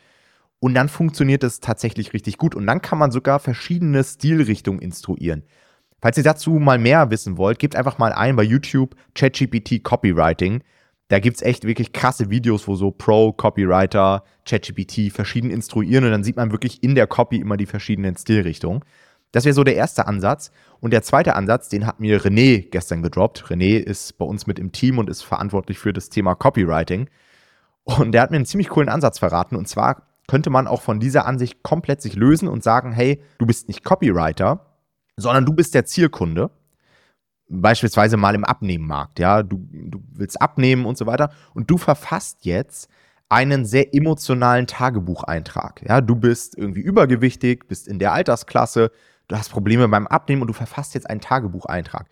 Und 0.67 0.75
dann 0.75 0.89
funktioniert 0.89 1.45
es 1.45 1.61
tatsächlich 1.61 2.13
richtig 2.13 2.39
gut. 2.39 2.57
Und 2.57 2.67
dann 2.67 2.83
kann 2.83 2.99
man 2.99 3.13
sogar 3.13 3.39
verschiedene 3.39 4.03
Stilrichtungen 4.03 4.81
instruieren. 4.81 5.45
Falls 6.03 6.17
ihr 6.17 6.25
dazu 6.25 6.55
mal 6.55 6.77
mehr 6.77 7.09
wissen 7.13 7.37
wollt, 7.37 7.61
gebt 7.61 7.77
einfach 7.77 7.99
mal 7.99 8.13
ein 8.13 8.35
bei 8.35 8.43
YouTube 8.43 8.97
ChatGPT 9.15 9.85
Copywriting. 9.85 10.65
Da 11.07 11.21
gibt 11.21 11.37
es 11.37 11.43
echt 11.43 11.63
wirklich 11.63 11.93
krasse 11.93 12.31
Videos, 12.31 12.67
wo 12.67 12.75
so 12.75 12.91
Pro-Copywriter 12.91 14.25
ChatGPT 14.45 15.13
verschieden 15.13 15.51
instruieren 15.51 16.05
und 16.05 16.11
dann 16.11 16.25
sieht 16.25 16.35
man 16.35 16.51
wirklich 16.51 16.83
in 16.83 16.97
der 16.97 17.07
Copy 17.07 17.37
immer 17.37 17.57
die 17.57 17.67
verschiedenen 17.67 18.17
Stilrichtungen. 18.17 18.83
Das 19.31 19.45
wäre 19.45 19.55
so 19.55 19.63
der 19.63 19.77
erste 19.77 20.09
Ansatz. 20.09 20.51
Und 20.81 20.93
der 20.93 21.03
zweite 21.03 21.37
Ansatz, 21.37 21.69
den 21.69 21.87
hat 21.87 22.01
mir 22.01 22.21
René 22.21 22.69
gestern 22.71 23.03
gedroppt. 23.03 23.45
René 23.45 23.79
ist 23.79 24.19
bei 24.19 24.25
uns 24.25 24.49
mit 24.49 24.59
im 24.59 24.73
Team 24.73 24.99
und 24.99 25.09
ist 25.09 25.23
verantwortlich 25.23 25.79
für 25.79 25.93
das 25.93 26.09
Thema 26.09 26.35
Copywriting. 26.35 27.09
Und 27.85 28.11
der 28.11 28.23
hat 28.23 28.33
mir 28.33 28.39
einen 28.39 28.47
ziemlich 28.47 28.69
coolen 28.69 28.89
Ansatz 28.89 29.21
verraten. 29.21 29.55
Und 29.55 29.69
zwar 29.69 30.03
könnte 30.29 30.51
man 30.51 30.67
auch 30.67 30.83
von 30.83 31.01
dieser 31.01 31.27
Ansicht 31.27 31.63
komplett 31.63 32.03
sich 32.03 32.15
lösen 32.15 32.49
und 32.49 32.63
sagen, 32.63 32.93
hey, 32.93 33.23
du 33.39 33.47
bist 33.47 33.69
nicht 33.69 33.85
Copywriter, 33.85 34.67
sondern 35.17 35.47
du 35.47 35.53
bist 35.53 35.75
der 35.75 35.85
Zielkunde. 35.85 36.51
Beispielsweise 37.49 38.17
mal 38.17 38.35
im 38.35 38.45
Abnehmmarkt, 38.45 39.21
ja, 39.21 39.45
du, 39.45 39.69
du 39.71 40.03
willst 40.13 40.43
abnehmen 40.43 40.85
und 40.85 40.99
so 40.99 41.07
weiter 41.07 41.31
und 41.55 41.71
du 41.71 41.79
verfasst 41.79 42.45
jetzt 42.45 42.89
einen 43.29 43.65
sehr 43.65 43.95
emotionalen 43.95 44.67
Tagebucheintrag. 44.67 45.83
Ja, 45.89 46.01
du 46.01 46.17
bist 46.17 46.59
irgendwie 46.59 46.81
übergewichtig, 46.81 47.69
bist 47.69 47.87
in 47.87 48.01
der 48.01 48.13
Altersklasse, 48.13 48.91
du 49.29 49.37
hast 49.37 49.51
Probleme 49.51 49.87
beim 49.89 50.09
Abnehmen 50.09 50.43
und 50.43 50.49
du 50.49 50.55
verfasst 50.55 50.95
jetzt 50.95 51.09
einen 51.09 51.21
Tagebucheintrag. 51.21 52.09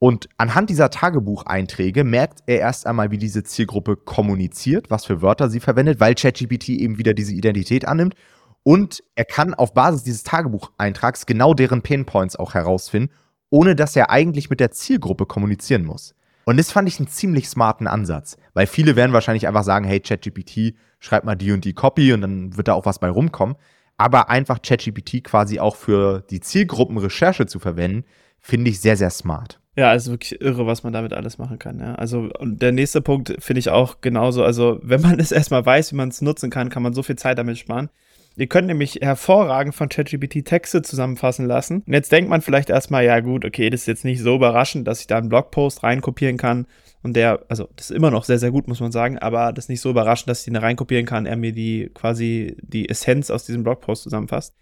Und 0.00 0.28
anhand 0.36 0.70
dieser 0.70 0.90
Tagebucheinträge 0.90 2.04
merkt 2.04 2.40
er 2.46 2.60
erst 2.60 2.86
einmal, 2.86 3.10
wie 3.10 3.18
diese 3.18 3.42
Zielgruppe 3.42 3.96
kommuniziert, 3.96 4.90
was 4.90 5.04
für 5.04 5.22
Wörter 5.22 5.50
sie 5.50 5.60
verwendet, 5.60 5.98
weil 5.98 6.14
ChatGPT 6.14 6.68
eben 6.70 6.98
wieder 6.98 7.14
diese 7.14 7.32
Identität 7.32 7.86
annimmt. 7.86 8.14
Und 8.62 9.02
er 9.16 9.24
kann 9.24 9.54
auf 9.54 9.74
Basis 9.74 10.04
dieses 10.04 10.22
Tagebucheintrags 10.22 11.26
genau 11.26 11.52
deren 11.52 11.82
Painpoints 11.82 12.36
auch 12.36 12.54
herausfinden, 12.54 13.12
ohne 13.50 13.74
dass 13.74 13.96
er 13.96 14.10
eigentlich 14.10 14.50
mit 14.50 14.60
der 14.60 14.70
Zielgruppe 14.70 15.26
kommunizieren 15.26 15.84
muss. 15.84 16.14
Und 16.44 16.58
das 16.58 16.70
fand 16.70 16.88
ich 16.88 16.98
einen 16.98 17.08
ziemlich 17.08 17.48
smarten 17.48 17.86
Ansatz, 17.86 18.36
weil 18.54 18.66
viele 18.66 18.96
werden 18.96 19.12
wahrscheinlich 19.12 19.46
einfach 19.46 19.64
sagen, 19.64 19.84
hey 19.84 20.00
ChatGPT, 20.00 20.76
schreib 21.00 21.24
mal 21.24 21.34
die 21.34 21.52
und 21.52 21.64
die 21.64 21.74
Copy 21.74 22.12
und 22.12 22.20
dann 22.20 22.56
wird 22.56 22.68
da 22.68 22.74
auch 22.74 22.86
was 22.86 23.00
bei 23.00 23.10
rumkommen. 23.10 23.56
Aber 23.96 24.30
einfach 24.30 24.62
ChatGPT 24.62 25.24
quasi 25.24 25.58
auch 25.58 25.76
für 25.76 26.22
die 26.30 26.40
Zielgruppenrecherche 26.40 27.46
zu 27.46 27.58
verwenden, 27.58 28.04
finde 28.38 28.70
ich 28.70 28.80
sehr, 28.80 28.96
sehr 28.96 29.10
smart. 29.10 29.60
Ja, 29.78 29.90
also 29.90 30.10
wirklich 30.10 30.40
irre, 30.40 30.66
was 30.66 30.82
man 30.82 30.92
damit 30.92 31.12
alles 31.12 31.38
machen 31.38 31.60
kann. 31.60 31.78
Ja. 31.78 31.94
Also 31.94 32.28
und 32.36 32.60
der 32.60 32.72
nächste 32.72 33.00
Punkt 33.00 33.36
finde 33.38 33.60
ich 33.60 33.70
auch 33.70 34.00
genauso. 34.00 34.42
Also 34.42 34.80
wenn 34.82 35.00
man 35.00 35.20
es 35.20 35.30
erstmal 35.30 35.64
weiß, 35.64 35.92
wie 35.92 35.96
man 35.96 36.08
es 36.08 36.20
nutzen 36.20 36.50
kann, 36.50 36.68
kann 36.68 36.82
man 36.82 36.94
so 36.94 37.04
viel 37.04 37.14
Zeit 37.14 37.38
damit 37.38 37.58
sparen. 37.58 37.88
Ihr 38.34 38.48
könnt 38.48 38.66
nämlich 38.66 38.96
hervorragend 39.00 39.76
von 39.76 39.88
ChatGPT 39.88 40.44
Texte 40.44 40.82
zusammenfassen 40.82 41.46
lassen. 41.46 41.84
Und 41.86 41.92
jetzt 41.92 42.10
denkt 42.10 42.28
man 42.28 42.42
vielleicht 42.42 42.70
erstmal, 42.70 43.04
ja 43.04 43.20
gut, 43.20 43.44
okay, 43.44 43.70
das 43.70 43.82
ist 43.82 43.86
jetzt 43.86 44.04
nicht 44.04 44.20
so 44.20 44.34
überraschend, 44.34 44.88
dass 44.88 45.00
ich 45.00 45.06
da 45.06 45.18
einen 45.18 45.28
Blogpost 45.28 45.84
reinkopieren 45.84 46.38
kann 46.38 46.66
und 47.02 47.14
der, 47.14 47.44
also 47.48 47.68
das 47.76 47.90
ist 47.90 47.96
immer 47.96 48.10
noch 48.10 48.24
sehr, 48.24 48.38
sehr 48.38 48.50
gut, 48.50 48.66
muss 48.66 48.80
man 48.80 48.92
sagen, 48.92 49.18
aber 49.18 49.52
das 49.52 49.66
ist 49.66 49.68
nicht 49.68 49.80
so 49.80 49.90
überraschend, 49.90 50.28
dass 50.28 50.40
ich 50.40 50.46
den 50.46 50.54
da 50.54 50.60
reinkopieren 50.60 51.06
kann, 51.06 51.26
er 51.26 51.36
mir 51.36 51.52
die 51.52 51.90
quasi 51.94 52.56
die 52.60 52.88
Essenz 52.88 53.30
aus 53.30 53.44
diesem 53.44 53.62
Blogpost 53.62 54.02
zusammenfasst. 54.02 54.54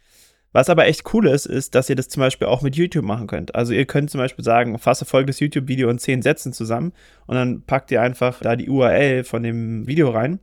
Was 0.57 0.71
aber 0.71 0.87
echt 0.87 1.13
cool 1.13 1.27
ist, 1.27 1.45
ist, 1.45 1.75
dass 1.75 1.91
ihr 1.91 1.97
das 1.97 2.09
zum 2.09 2.23
Beispiel 2.23 2.47
auch 2.47 2.63
mit 2.63 2.77
YouTube 2.77 3.05
machen 3.05 3.27
könnt. 3.27 3.55
Also 3.55 3.75
ihr 3.75 3.85
könnt 3.85 4.11
zum 4.11 4.21
Beispiel 4.21 4.43
sagen, 4.43 4.79
fasse 4.79 5.05
folgendes 5.05 5.39
YouTube-Video 5.39 5.91
in 5.91 5.99
zehn 5.99 6.23
Sätzen 6.23 6.55
zusammen 6.55 6.95
und 7.27 7.35
dann 7.37 7.61
packt 7.67 7.91
ihr 7.91 8.01
einfach 8.01 8.41
da 8.41 8.57
die 8.57 8.71
URL 8.71 9.25
von 9.25 9.43
dem 9.43 9.87
Video 9.87 10.09
rein 10.09 10.41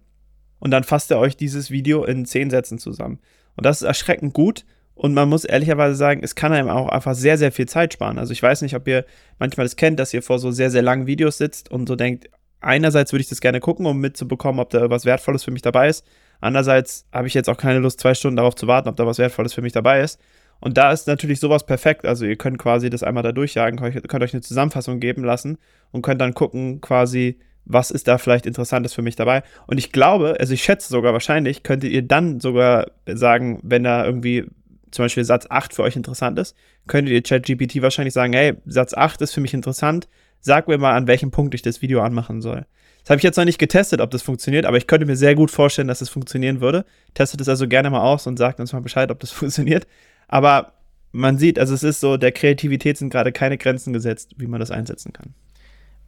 und 0.60 0.70
dann 0.70 0.84
fasst 0.84 1.10
ihr 1.12 1.18
euch 1.18 1.36
dieses 1.36 1.72
Video 1.72 2.04
in 2.04 2.26
zehn 2.26 2.52
Sätzen 2.52 2.78
zusammen. 2.78 3.18
Und 3.56 3.66
das 3.66 3.82
ist 3.82 3.88
erschreckend 3.88 4.36
gut. 4.36 4.66
Und 4.94 5.16
man 5.16 5.30
muss 5.30 5.46
ehrlicherweise 5.46 5.96
sagen, 5.96 6.22
es 6.24 6.36
kann 6.36 6.54
einem 6.54 6.70
auch 6.70 6.90
einfach 6.90 7.16
sehr, 7.16 7.40
sehr 7.40 7.52
viel 7.52 7.68
Zeit 7.68 7.94
sparen. 7.94 8.20
Also 8.20 8.34
ich 8.34 8.44
weiß 8.44 8.62
nicht, 8.62 8.76
ob 8.76 8.88
ihr 8.88 9.06
manchmal 9.40 9.66
das 9.66 9.78
kennt, 9.78 10.00
dass 10.00 10.14
ihr 10.14 10.22
vor 10.22 10.38
so 10.38 10.52
sehr, 10.52 10.70
sehr 10.70 10.84
langen 10.84 11.08
Videos 11.08 11.40
sitzt 11.40 11.72
und 11.72 11.88
so 11.88 11.96
denkt, 11.96 12.30
einerseits 12.60 13.12
würde 13.12 13.22
ich 13.22 13.30
das 13.30 13.42
gerne 13.42 13.60
gucken, 13.60 13.88
um 13.88 14.00
mitzubekommen, 14.00 14.60
ob 14.60 14.70
da 14.70 14.78
irgendwas 14.78 15.06
Wertvolles 15.06 15.44
für 15.44 15.50
mich 15.50 15.64
dabei 15.64 15.90
ist. 15.90 16.06
Andererseits 16.44 17.06
habe 17.14 17.26
ich 17.28 17.34
jetzt 17.34 17.50
auch 17.50 17.56
keine 17.56 17.80
Lust, 17.80 18.02
zwei 18.02 18.14
Stunden 18.14 18.36
darauf 18.36 18.54
zu 18.54 18.68
warten, 18.68 18.90
ob 18.90 18.98
da 18.98 19.08
was 19.08 19.18
Wertvolles 19.18 19.54
für 19.54 19.62
mich 19.62 19.72
dabei 19.72 20.02
ist. 20.02 20.20
Und 20.60 20.78
da 20.78 20.92
ist 20.92 21.08
natürlich 21.08 21.40
sowas 21.40 21.66
perfekt. 21.66 22.06
Also 22.06 22.26
ihr 22.26 22.36
könnt 22.36 22.58
quasi 22.58 22.90
das 22.90 23.02
einmal 23.02 23.24
da 23.24 23.32
durchjagen, 23.32 23.80
könnt 23.80 24.24
euch 24.24 24.34
eine 24.34 24.42
Zusammenfassung 24.42 25.00
geben 25.00 25.24
lassen 25.24 25.58
und 25.92 26.02
könnt 26.02 26.20
dann 26.20 26.34
gucken, 26.34 26.82
quasi, 26.82 27.40
was 27.64 27.92
ist 27.92 28.10
da 28.10 28.18
vielleicht 28.18 28.46
Interessantes 28.46 28.94
für 28.94 29.02
mich 29.02 29.16
dabei. 29.16 29.44
Und 29.68 29.78
ich 29.78 29.94
glaube, 29.94 30.36
also 30.38 30.54
ich 30.54 30.64
schätze 30.64 30.90
sogar 30.90 31.14
wahrscheinlich, 31.14 31.64
könntet 31.64 31.92
ihr 31.92 32.02
dann 32.02 32.42
sogar 32.42 32.88
sagen, 33.06 33.62
wenn 33.64 33.86
da 33.86 34.06
irgendwie 34.06 34.46
zum 34.92 35.06
Beispiel 35.06 35.24
Satz 35.24 35.48
8 35.50 35.74
für 35.74 35.84
euch 35.84 35.96
interessant 35.96 36.38
ist, 36.40 36.58
könntet 36.88 37.14
ihr 37.14 37.24
ChatGPT 37.24 37.82
wahrscheinlich 37.82 38.14
sagen, 38.14 38.34
hey, 38.34 38.56
Satz 38.66 38.94
8 38.94 39.22
ist 39.22 39.34
für 39.34 39.42
mich 39.42 39.54
interessant, 39.54 40.10
sag 40.42 40.68
mir 40.68 40.78
mal, 40.78 40.94
an 40.94 41.08
welchem 41.08 41.32
Punkt 41.32 41.56
ich 41.56 41.62
das 41.62 41.82
Video 41.82 42.02
anmachen 42.02 42.42
soll. 42.42 42.66
Das 43.04 43.10
habe 43.10 43.18
ich 43.18 43.24
jetzt 43.24 43.38
noch 43.38 43.46
nicht 43.46 43.60
getestet, 43.60 44.02
ob 44.02 44.12
das 44.12 44.22
funktioniert, 44.22 44.66
aber 44.66 44.78
ich 44.78 44.88
könnte 44.88 45.06
mir 45.06 45.16
sehr 45.16 45.36
gut 45.36 45.52
vorstellen, 45.52 45.88
dass 45.88 46.02
es 46.02 46.08
das 46.08 46.14
funktionieren 46.14 46.62
würde. 46.62 46.86
Testet 47.14 47.42
es 47.42 47.50
also 47.50 47.68
gerne 47.68 47.90
mal 47.90 48.02
aus 48.02 48.28
und 48.28 48.38
sagt 48.38 48.60
uns 48.60 48.74
mal 48.74 48.82
Bescheid, 48.82 49.12
ob 49.12 49.20
das 49.20 49.32
funktioniert. 49.32 49.88
Aber 50.28 50.74
man 51.12 51.38
sieht, 51.38 51.60
also 51.60 51.74
es 51.74 51.84
ist 51.84 52.00
so, 52.00 52.18
der 52.18 52.32
Kreativität 52.32 52.98
sind 52.98 53.10
gerade 53.10 53.32
keine 53.32 53.58
Grenzen 53.58 53.94
gesetzt, 53.94 54.32
wie 54.38 54.48
man 54.48 54.60
das 54.60 54.72
einsetzen 54.72 55.14
kann 55.14 55.36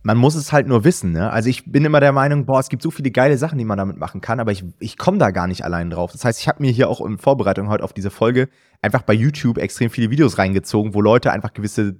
man 0.06 0.20
muss 0.20 0.36
es 0.36 0.54
halt 0.54 0.68
nur 0.68 0.84
wissen. 0.84 1.14
Ne? 1.14 1.32
Also 1.32 1.50
ich 1.50 1.66
bin 1.72 1.84
immer 1.84 2.00
der 2.00 2.12
Meinung, 2.12 2.46
boah, 2.46 2.60
es 2.60 2.70
gibt 2.70 2.84
so 2.84 2.92
viele 2.92 3.10
geile 3.10 3.40
Sachen, 3.40 3.58
die 3.58 3.66
man 3.66 3.80
damit 3.80 3.98
machen 3.98 4.22
kann, 4.22 4.40
aber 4.40 4.52
ich, 4.52 4.64
ich 4.78 5.00
komme 5.00 5.18
da 5.18 5.32
gar 5.32 5.48
nicht 5.48 5.66
allein 5.66 5.90
drauf. 5.90 6.12
Das 6.12 6.24
heißt, 6.24 6.40
ich 6.40 6.48
habe 6.48 6.62
mir 6.62 6.72
hier 6.72 6.90
auch 6.90 7.04
in 7.04 7.18
Vorbereitung 7.18 7.70
heute 7.70 7.84
auf 7.84 7.92
diese 7.92 8.12
Folge 8.12 8.48
einfach 8.84 9.02
bei 9.02 9.14
YouTube 9.14 9.58
extrem 9.58 9.90
viele 9.90 10.12
Videos 10.12 10.38
reingezogen, 10.38 10.94
wo 10.94 11.02
Leute 11.02 11.32
einfach 11.32 11.54
gewisse 11.54 11.96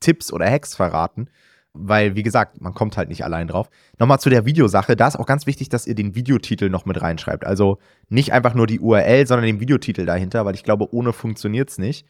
Tipps 0.00 0.32
oder 0.32 0.50
Hacks 0.50 0.74
verraten. 0.74 1.28
Weil, 1.76 2.14
wie 2.14 2.22
gesagt, 2.22 2.60
man 2.60 2.72
kommt 2.72 2.96
halt 2.96 3.08
nicht 3.08 3.24
allein 3.24 3.48
drauf. 3.48 3.68
Nochmal 3.98 4.20
zu 4.20 4.30
der 4.30 4.46
Videosache. 4.46 4.94
Da 4.94 5.08
ist 5.08 5.16
auch 5.16 5.26
ganz 5.26 5.46
wichtig, 5.46 5.68
dass 5.68 5.88
ihr 5.88 5.96
den 5.96 6.14
Videotitel 6.14 6.70
noch 6.70 6.86
mit 6.86 7.02
reinschreibt. 7.02 7.44
Also 7.44 7.78
nicht 8.08 8.32
einfach 8.32 8.54
nur 8.54 8.68
die 8.68 8.78
URL, 8.78 9.26
sondern 9.26 9.46
den 9.46 9.60
Videotitel 9.60 10.06
dahinter, 10.06 10.44
weil 10.44 10.54
ich 10.54 10.62
glaube, 10.62 10.94
ohne 10.94 11.12
funktioniert 11.12 11.70
es 11.70 11.78
nicht. 11.78 12.06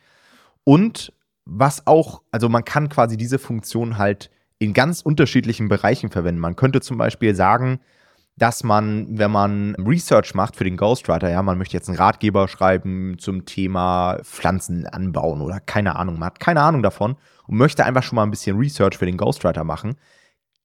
Und 0.64 1.12
was 1.46 1.86
auch, 1.86 2.22
also 2.30 2.48
man 2.48 2.64
kann 2.64 2.90
quasi 2.90 3.16
diese 3.16 3.38
Funktion 3.38 3.96
halt 3.96 4.30
in 4.58 4.74
ganz 4.74 5.00
unterschiedlichen 5.00 5.68
Bereichen 5.68 6.10
verwenden. 6.10 6.40
Man 6.40 6.56
könnte 6.56 6.80
zum 6.80 6.98
Beispiel 6.98 7.34
sagen, 7.34 7.80
dass 8.36 8.64
man, 8.64 9.18
wenn 9.18 9.30
man 9.30 9.74
Research 9.76 10.34
macht 10.34 10.56
für 10.56 10.64
den 10.64 10.76
Ghostwriter, 10.76 11.30
ja, 11.30 11.42
man 11.42 11.56
möchte 11.56 11.76
jetzt 11.76 11.88
einen 11.88 11.98
Ratgeber 11.98 12.48
schreiben 12.48 13.16
zum 13.18 13.44
Thema 13.44 14.18
Pflanzen 14.22 14.86
anbauen 14.86 15.40
oder 15.40 15.60
keine 15.60 15.96
Ahnung, 15.96 16.18
man 16.18 16.26
hat 16.26 16.40
keine 16.40 16.62
Ahnung 16.62 16.82
davon 16.82 17.16
und 17.46 17.56
möchte 17.56 17.84
einfach 17.84 18.02
schon 18.02 18.16
mal 18.16 18.24
ein 18.24 18.30
bisschen 18.30 18.58
Research 18.58 18.98
für 18.98 19.06
den 19.06 19.16
Ghostwriter 19.16 19.62
machen, 19.62 19.94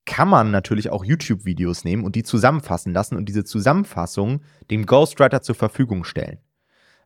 kann 0.05 0.27
man 0.27 0.49
natürlich 0.49 0.89
auch 0.89 1.05
YouTube-Videos 1.05 1.83
nehmen 1.83 2.03
und 2.03 2.15
die 2.15 2.23
zusammenfassen 2.23 2.93
lassen 2.93 3.15
und 3.15 3.25
diese 3.25 3.43
Zusammenfassung 3.43 4.41
dem 4.71 4.87
Ghostwriter 4.87 5.43
zur 5.43 5.53
Verfügung 5.53 6.03
stellen. 6.03 6.39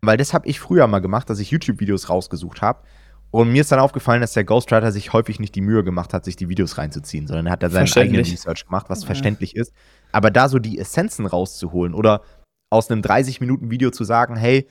Weil 0.01 0.17
das 0.17 0.34
habe 0.34 0.48
ich 0.48 0.60
früher 0.60 0.88
mal 0.88 1.00
gemacht, 1.00 1.29
dass 1.29 1.39
ich 1.39 1.51
YouTube-Videos 1.51 2.10
rausgesucht 2.10 2.62
habe 2.62 2.84
und 3.33 3.51
mir 3.51 3.61
ist 3.61 3.71
dann 3.71 3.79
aufgefallen, 3.79 4.21
dass 4.21 4.33
der 4.33 4.43
Ghostwriter 4.43 4.91
sich 4.91 5.11
häufig 5.11 5.39
nicht 5.39 5.55
die 5.55 5.61
Mühe 5.61 5.83
gemacht 5.83 6.13
hat, 6.13 6.23
sich 6.23 6.35
die 6.35 6.49
Videos 6.49 6.77
reinzuziehen, 6.77 7.25
sondern 7.25 7.47
er 7.47 7.53
hat 7.53 7.63
da 7.63 7.71
seinen 7.71 7.91
eigenen 7.91 8.23
Research 8.23 8.65
gemacht, 8.65 8.91
was 8.91 9.01
ja. 9.01 9.07
verständlich 9.07 9.55
ist. 9.55 9.73
Aber 10.11 10.29
da 10.29 10.47
so 10.47 10.59
die 10.59 10.77
Essenzen 10.77 11.25
rauszuholen 11.25 11.95
oder 11.95 12.21
aus 12.69 12.91
einem 12.91 13.01
30-Minuten-Video 13.01 13.89
zu 13.89 14.03
sagen, 14.03 14.35
hey, 14.35 14.67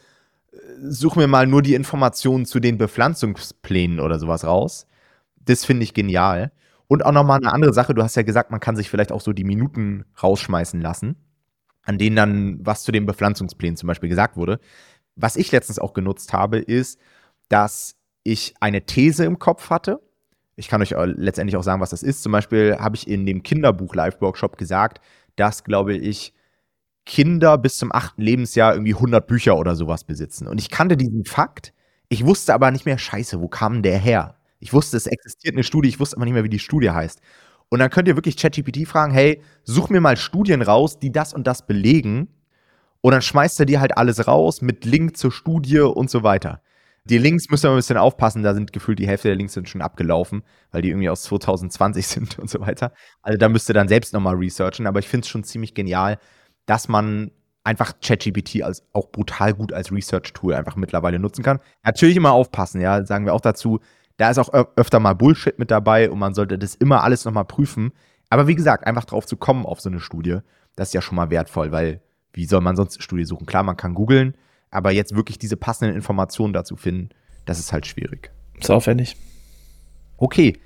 such 0.81 1.17
mir 1.17 1.27
mal 1.27 1.49
nur 1.49 1.63
die 1.63 1.75
Informationen 1.75 2.47
zu 2.47 2.61
den 2.61 2.79
Bepflanzungsplänen 2.79 3.99
oder 3.99 4.21
sowas 4.21 4.45
raus, 4.45 4.87
das 5.45 5.65
finde 5.65 5.83
ich 5.83 5.93
genial. 5.93 6.53
Und 6.87 7.05
auch 7.05 7.11
nochmal 7.11 7.39
eine 7.39 7.53
andere 7.53 7.73
Sache, 7.73 7.95
du 7.95 8.03
hast 8.05 8.15
ja 8.15 8.23
gesagt, 8.23 8.53
man 8.53 8.61
kann 8.61 8.77
sich 8.77 8.89
vielleicht 8.89 9.11
auch 9.11 9.23
so 9.23 9.33
die 9.33 9.43
Minuten 9.43 10.05
rausschmeißen 10.23 10.81
lassen, 10.81 11.17
an 11.83 11.99
denen 11.99 12.15
dann 12.15 12.59
was 12.65 12.85
zu 12.85 12.93
den 12.93 13.07
Bepflanzungsplänen 13.07 13.77
zum 13.77 13.89
Beispiel 13.89 14.09
gesagt 14.09 14.37
wurde. 14.37 14.61
Was 15.17 15.35
ich 15.35 15.51
letztens 15.51 15.81
auch 15.81 15.95
genutzt 15.95 16.33
habe, 16.33 16.59
ist, 16.59 17.01
dass 17.49 17.97
ich 18.25 18.55
eine 18.61 18.87
These 18.87 19.25
im 19.25 19.39
Kopf 19.39 19.71
hatte. 19.71 20.01
Ich 20.57 20.69
kann 20.69 20.83
euch 20.83 20.95
letztendlich 20.97 21.57
auch 21.57 21.63
sagen, 21.63 21.81
was 21.81 21.91
das 21.91 22.03
ist. 22.03 22.23
Zum 22.23 22.33
Beispiel 22.33 22.77
habe 22.79 22.97
ich 22.97 23.09
in 23.09 23.27
dem 23.27 23.43
Kinderbuch-Live-Workshop 23.43 24.59
gesagt, 24.59 25.01
dass, 25.37 25.65
glaube 25.65 25.95
ich, 25.97 26.35
Kinder 27.05 27.59
bis 27.59 27.79
zum 27.79 27.93
achten 27.93 28.23
Lebensjahr 28.23 28.75
irgendwie 28.75 28.95
100 28.95 29.27
Bücher 29.27 29.57
oder 29.59 29.75
sowas 29.75 30.05
besitzen. 30.05 30.47
Und 30.47 30.61
ich 30.61 30.71
kannte 30.71 30.97
diesen 30.97 31.25
Fakt. 31.25 31.73
Ich 32.09 32.25
wusste 32.27 32.55
aber 32.55 32.71
nicht 32.71 32.87
mehr, 32.87 32.99
scheiße, 32.99 33.41
wo 33.41 33.49
kam 33.49 33.83
der 33.83 33.99
her? 33.99 34.37
Ich 34.61 34.73
wusste, 34.73 34.97
es 34.97 35.07
existiert 35.07 35.55
eine 35.55 35.65
Studie, 35.65 35.89
ich 35.89 35.99
wusste 35.99 36.17
aber 36.17 36.25
nicht 36.25 36.35
mehr, 36.35 36.45
wie 36.45 36.49
die 36.49 36.59
Studie 36.59 36.91
heißt. 36.91 37.21
Und 37.71 37.79
dann 37.79 37.91
könnt 37.91 38.07
ihr 38.07 38.17
wirklich 38.17 38.37
ChatGPT 38.37 38.87
fragen, 38.87 39.13
hey, 39.13 39.43
such 39.65 39.89
mir 39.89 40.01
mal 40.01 40.17
Studien 40.17 40.63
raus, 40.63 40.99
die 40.99 41.11
das 41.11 41.33
und 41.33 41.47
das 41.47 41.67
belegen. 41.67 42.29
Und 43.01 43.13
dann 43.13 43.23
schmeißt 43.23 43.59
er 43.61 43.67
dir 43.67 43.81
halt 43.81 43.97
alles 43.97 44.29
raus 44.29 44.61
mit 44.61 44.85
Link 44.85 45.17
zur 45.17 45.33
Studie 45.33 45.81
und 45.81 46.11
so 46.11 46.23
weiter. 46.23 46.63
Die 47.05 47.19
Links 47.19 47.51
müssen 47.51 47.65
wir 47.65 47.71
ein 47.71 47.77
bisschen 47.77 47.97
aufpassen, 47.97 48.43
da 48.45 48.55
sind 48.55 48.73
gefühlt 48.73 48.99
die 48.99 49.09
Hälfte 49.09 49.29
der 49.29 49.37
Links 49.37 49.55
sind 49.55 49.69
schon 49.69 49.83
abgelaufen, 49.83 50.45
weil 50.71 50.83
die 50.83 50.91
irgendwie 50.91 51.11
aus 51.11 51.25
2020 51.25 52.07
sind 52.09 52.39
und 52.39 52.49
so 52.49 52.61
weiter. 52.61 52.93
Also 53.23 53.39
da 53.39 53.49
müsst 53.49 53.69
ihr 53.69 53.75
dann 53.75 53.89
selbst 53.89 54.13
nochmal 54.13 54.37
researchen, 54.37 54.87
aber 54.87 55.01
ich 55.01 55.09
finde 55.09 55.25
es 55.25 55.29
schon 55.29 55.45
ziemlich 55.45 55.75
genial, 55.75 56.19
dass 56.67 56.89
man 56.89 57.33
einfach 57.65 57.95
ChatGPT 58.01 58.63
als 58.63 58.85
auch 58.93 59.11
brutal 59.11 59.55
gut 59.55 59.73
als 59.73 59.93
Research-Tool 59.93 60.55
einfach 60.55 60.77
mittlerweile 60.77 61.19
nutzen 61.19 61.43
kann. 61.43 61.61
Natürlich 61.85 62.17
immer 62.17 62.33
aufpassen, 62.33 62.81
ja, 62.81 63.05
sagen 63.05 63.25
wir 63.25 63.35
auch 63.35 63.41
dazu, 63.41 63.81
da 64.17 64.31
ist 64.31 64.39
auch 64.39 64.53
öfter 64.77 65.01
mal 65.01 65.15
Bullshit 65.15 65.59
mit 65.59 65.71
dabei 65.71 66.11
und 66.11 66.19
man 66.19 66.35
sollte 66.35 66.59
das 66.59 66.75
immer 66.75 67.03
alles 67.03 67.25
nochmal 67.25 67.45
prüfen. 67.45 67.93
Aber 68.31 68.47
wie 68.47 68.55
gesagt, 68.55 68.87
einfach 68.87 69.05
drauf 69.05 69.27
zu 69.27 69.37
kommen 69.37 69.67
auf 69.67 69.81
so 69.81 69.91
eine 69.91 70.01
Studie, 70.01 70.39
das 70.77 70.89
ist 70.89 70.95
ja 70.95 71.03
schon 71.03 71.17
mal 71.17 71.31
wertvoll, 71.31 71.73
weil 71.73 72.01
wie 72.33 72.47
soll 72.47 72.61
man 72.61 72.77
sonst 72.77 72.97
eine 72.97 73.03
Studie 73.03 73.25
suchen? 73.25 73.47
Klar, 73.47 73.63
man 73.63 73.77
kann 73.77 73.95
googeln, 73.95 74.37
aber 74.73 74.91
jetzt 74.91 75.15
wirklich 75.15 75.39
diese 75.39 75.57
passenden 75.57 75.95
Informationen 75.95 76.53
dazu 76.53 76.77
finden, 76.77 77.11
das 77.45 77.61
ist 77.61 77.73
halt 77.73 77.87
schwierig. 77.87 78.33
Ist 78.59 78.71
aufwendig. 78.71 79.17
Okay. 80.17 80.59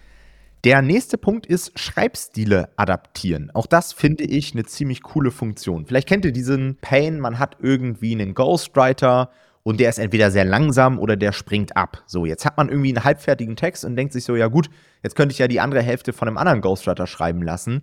Der 0.65 0.83
nächste 0.83 1.19
Punkt 1.19 1.47
ist 1.47 1.79
Schreibstile 1.79 2.71
adaptieren. 2.77 3.51
Auch 3.53 3.67
das 3.67 3.93
finde 3.93 4.25
ich 4.25 4.53
eine 4.53 4.65
ziemlich 4.65 5.03
coole 5.03 5.31
Funktion. 5.31 5.87
Vielleicht 5.87 6.09
kennt 6.09 6.25
ihr 6.25 6.33
diesen 6.33 6.77
Pain, 6.81 7.21
man 7.21 7.39
hat 7.39 7.59
irgendwie 7.61 8.13
einen 8.13 8.35
Ghostwriter 8.35 9.31
und 9.63 9.79
der 9.79 9.91
ist 9.91 9.99
entweder 9.99 10.31
sehr 10.31 10.45
langsam 10.45 10.99
oder 10.99 11.17
der 11.17 11.33
springt 11.33 11.77
ab. 11.77 12.03
So, 12.07 12.27
jetzt 12.27 12.45
hat 12.45 12.57
man 12.57 12.69
irgendwie 12.69 12.89
einen 12.89 13.05
halbfertigen 13.05 13.55
Text 13.55 13.85
und 13.85 13.97
denkt 13.97 14.13
sich 14.13 14.25
so, 14.25 14.35
ja 14.35 14.49
gut, 14.49 14.69
jetzt 15.03 15.15
könnte 15.15 15.33
ich 15.33 15.39
ja 15.39 15.47
die 15.47 15.61
andere 15.61 15.83
Hälfte 15.83 16.13
von 16.13 16.27
einem 16.27 16.39
anderen 16.39 16.61
Ghostwriter 16.63 17.07
schreiben 17.07 17.43
lassen 17.43 17.83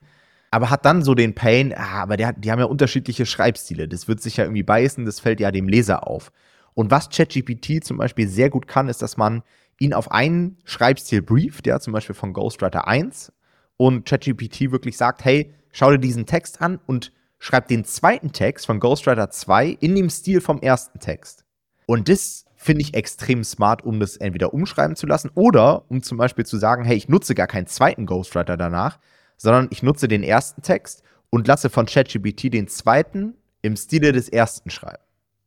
aber 0.53 0.69
hat 0.69 0.85
dann 0.85 1.01
so 1.01 1.15
den 1.15 1.33
Pain, 1.33 1.73
ah, 1.75 2.03
aber 2.03 2.15
der, 2.15 2.33
die 2.33 2.51
haben 2.51 2.59
ja 2.59 2.65
unterschiedliche 2.65 3.25
Schreibstile. 3.25 3.87
Das 3.87 4.07
wird 4.07 4.21
sich 4.21 4.37
ja 4.37 4.43
irgendwie 4.43 4.61
beißen, 4.61 5.03
das 5.03 5.19
fällt 5.19 5.39
ja 5.39 5.49
dem 5.49 5.67
Leser 5.67 6.07
auf. 6.07 6.31
Und 6.75 6.91
was 6.91 7.09
ChatGPT 7.09 7.83
zum 7.83 7.97
Beispiel 7.97 8.27
sehr 8.27 8.51
gut 8.51 8.67
kann, 8.67 8.87
ist, 8.87 9.01
dass 9.01 9.17
man 9.17 9.41
ihn 9.79 9.95
auf 9.95 10.11
einen 10.11 10.59
Schreibstil 10.63 11.23
brieft, 11.23 11.65
ja, 11.65 11.79
zum 11.79 11.91
Beispiel 11.91 12.13
von 12.13 12.33
Ghostwriter 12.33 12.87
1, 12.87 13.33
und 13.77 14.05
ChatGPT 14.05 14.71
wirklich 14.71 14.95
sagt, 14.95 15.25
hey, 15.25 15.55
schau 15.71 15.89
dir 15.89 15.97
diesen 15.97 16.27
Text 16.27 16.61
an 16.61 16.79
und 16.85 17.11
schreib 17.39 17.67
den 17.67 17.83
zweiten 17.83 18.31
Text 18.31 18.67
von 18.67 18.79
Ghostwriter 18.79 19.31
2 19.31 19.69
in 19.79 19.95
dem 19.95 20.11
Stil 20.11 20.39
vom 20.39 20.59
ersten 20.59 20.99
Text. 20.99 21.45
Und 21.87 22.09
das 22.09 22.45
finde 22.57 22.83
ich 22.83 22.93
extrem 22.93 23.43
smart, 23.43 23.83
um 23.83 23.99
das 23.99 24.17
entweder 24.17 24.53
umschreiben 24.53 24.95
zu 24.97 25.07
lassen 25.07 25.31
oder 25.33 25.89
um 25.89 26.03
zum 26.03 26.19
Beispiel 26.19 26.45
zu 26.45 26.57
sagen, 26.57 26.85
hey, 26.85 26.95
ich 26.95 27.09
nutze 27.09 27.33
gar 27.33 27.47
keinen 27.47 27.65
zweiten 27.65 28.05
Ghostwriter 28.05 28.55
danach, 28.55 28.99
sondern 29.37 29.67
ich 29.71 29.83
nutze 29.83 30.07
den 30.07 30.23
ersten 30.23 30.61
Text 30.61 31.03
und 31.29 31.47
lasse 31.47 31.69
von 31.69 31.85
ChatGPT 31.85 32.53
den 32.53 32.67
zweiten 32.67 33.35
im 33.61 33.75
Stile 33.75 34.11
des 34.11 34.29
ersten 34.29 34.69
schreiben. 34.69 35.03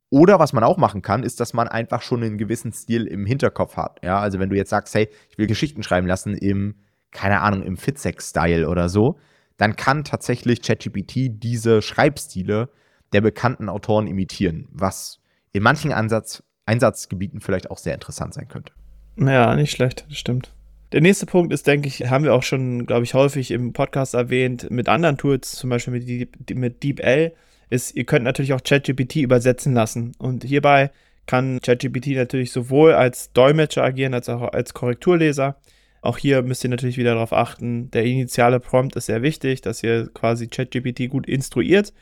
Oder 0.09 0.39
was 0.39 0.53
man 0.53 0.63
auch 0.63 0.77
machen 0.77 1.01
kann, 1.01 1.23
ist, 1.23 1.39
dass 1.39 1.53
man 1.53 1.67
einfach 1.67 2.01
schon 2.01 2.23
einen 2.23 2.37
gewissen 2.37 2.71
Stil 2.71 3.07
im 3.07 3.25
Hinterkopf 3.25 3.75
hat. 3.75 3.99
Ja, 4.03 4.19
also 4.19 4.39
wenn 4.39 4.49
du 4.49 4.55
jetzt 4.55 4.69
sagst, 4.69 4.95
hey, 4.95 5.09
ich 5.29 5.37
will 5.37 5.47
Geschichten 5.47 5.83
schreiben 5.83 6.07
lassen 6.07 6.33
im 6.33 6.75
keine 7.11 7.41
Ahnung, 7.41 7.63
im 7.63 7.77
Fitzek-Style 7.77 8.69
oder 8.69 8.89
so, 8.89 9.17
dann 9.57 9.75
kann 9.75 10.03
tatsächlich 10.03 10.61
ChatGPT 10.61 11.29
diese 11.29 11.81
Schreibstile 11.81 12.69
der 13.13 13.21
bekannten 13.21 13.69
Autoren 13.69 14.07
imitieren, 14.07 14.67
was 14.71 15.19
in 15.51 15.63
manchen 15.63 15.91
Ansatz, 15.91 16.43
Einsatzgebieten 16.65 17.39
vielleicht 17.39 17.71
auch 17.71 17.77
sehr 17.77 17.93
interessant 17.93 18.33
sein 18.33 18.47
könnte. 18.49 18.73
Ja, 19.15 19.55
nicht 19.55 19.71
schlecht, 19.71 20.05
das 20.09 20.17
stimmt. 20.17 20.53
Der 20.93 21.01
nächste 21.01 21.25
Punkt 21.25 21.51
ist, 21.53 21.67
denke 21.67 21.89
ich, 21.89 22.09
haben 22.09 22.23
wir 22.23 22.33
auch 22.33 22.43
schon, 22.43 22.85
glaube 22.85 23.03
ich, 23.03 23.13
häufig 23.13 23.51
im 23.51 23.73
Podcast 23.73 24.13
erwähnt, 24.13 24.71
mit 24.71 24.87
anderen 24.87 25.17
Tools, 25.17 25.51
zum 25.51 25.69
Beispiel 25.69 25.93
mit, 25.93 26.07
Deep, 26.07 26.55
mit 26.55 26.81
DeepL, 26.81 27.33
ist, 27.69 27.93
ihr 27.95 28.05
könnt 28.05 28.23
natürlich 28.23 28.53
auch 28.53 28.63
ChatGPT 28.63 29.17
übersetzen 29.17 29.73
lassen. 29.73 30.13
Und 30.17 30.45
hierbei 30.45 30.91
kann 31.25 31.59
ChatGPT 31.61 32.15
natürlich 32.15 32.53
sowohl 32.53 32.93
als 32.93 33.33
Dolmetscher 33.33 33.83
agieren, 33.83 34.13
als 34.13 34.29
auch 34.29 34.53
als 34.53 34.73
Korrekturleser. 34.73 35.57
Auch 36.01 36.17
hier 36.17 36.41
müsst 36.41 36.63
ihr 36.63 36.69
natürlich 36.69 36.97
wieder 36.97 37.15
darauf 37.15 37.33
achten, 37.33 37.91
der 37.91 38.05
initiale 38.05 38.61
Prompt 38.61 38.95
ist 38.95 39.07
sehr 39.07 39.21
wichtig, 39.21 39.59
dass 39.59 39.83
ihr 39.83 40.07
quasi 40.13 40.47
ChatGPT 40.47 41.09
gut 41.09 41.27
instruiert. 41.27 41.93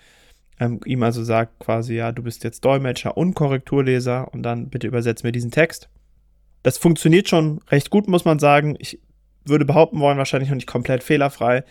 Ähm, 0.60 0.80
ihm 0.86 1.02
also 1.02 1.24
sagt 1.24 1.58
quasi, 1.60 1.96
ja, 1.96 2.12
du 2.12 2.22
bist 2.22 2.44
jetzt 2.44 2.64
Dolmetscher 2.64 3.18
und 3.18 3.34
Korrekturleser 3.34 4.32
und 4.32 4.44
dann 4.44 4.70
bitte 4.70 4.86
übersetzt 4.86 5.24
mir 5.24 5.32
diesen 5.32 5.50
Text. 5.50 5.90
Das 6.66 6.80
funktioniert 6.80 7.30
schon 7.30 7.60
recht 7.70 7.92
gut, 7.92 8.08
muss 8.08 8.26
man 8.26 8.40
sagen. 8.40 8.76
Ich 8.80 9.00
würde 9.44 9.66
behaupten 9.66 10.00
wollen, 10.00 10.18
wahrscheinlich 10.18 10.50
noch 10.50 10.56
nicht 10.56 10.66
komplett 10.66 11.04
fehlerfrei, 11.04 11.64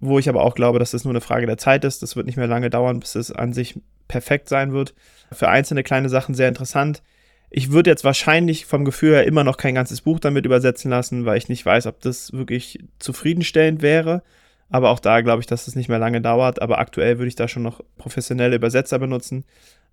wo 0.00 0.18
ich 0.18 0.28
aber 0.28 0.42
auch 0.42 0.56
glaube, 0.56 0.80
dass 0.80 0.90
das 0.90 1.04
nur 1.04 1.12
eine 1.12 1.20
Frage 1.20 1.46
der 1.46 1.56
Zeit 1.56 1.84
ist. 1.84 2.02
Das 2.02 2.16
wird 2.16 2.26
nicht 2.26 2.34
mehr 2.34 2.48
lange 2.48 2.68
dauern, 2.68 2.98
bis 2.98 3.14
es 3.14 3.30
an 3.30 3.52
sich 3.52 3.78
perfekt 4.08 4.48
sein 4.48 4.72
wird. 4.72 4.92
Für 5.30 5.50
einzelne 5.50 5.84
kleine 5.84 6.08
Sachen 6.08 6.34
sehr 6.34 6.48
interessant. 6.48 7.00
Ich 7.48 7.70
würde 7.70 7.90
jetzt 7.90 8.02
wahrscheinlich 8.02 8.66
vom 8.66 8.84
Gefühl 8.84 9.12
her 9.12 9.24
immer 9.24 9.44
noch 9.44 9.56
kein 9.56 9.76
ganzes 9.76 10.00
Buch 10.00 10.18
damit 10.18 10.46
übersetzen 10.46 10.90
lassen, 10.90 11.26
weil 11.26 11.38
ich 11.38 11.48
nicht 11.48 11.64
weiß, 11.64 11.86
ob 11.86 12.00
das 12.00 12.32
wirklich 12.32 12.80
zufriedenstellend 12.98 13.82
wäre. 13.82 14.24
Aber 14.68 14.90
auch 14.90 14.98
da 14.98 15.20
glaube 15.20 15.42
ich, 15.42 15.46
dass 15.46 15.68
es 15.68 15.76
nicht 15.76 15.88
mehr 15.88 16.00
lange 16.00 16.20
dauert. 16.20 16.60
Aber 16.60 16.80
aktuell 16.80 17.18
würde 17.18 17.28
ich 17.28 17.36
da 17.36 17.46
schon 17.46 17.62
noch 17.62 17.82
professionelle 17.98 18.56
Übersetzer 18.56 18.98
benutzen. 18.98 19.44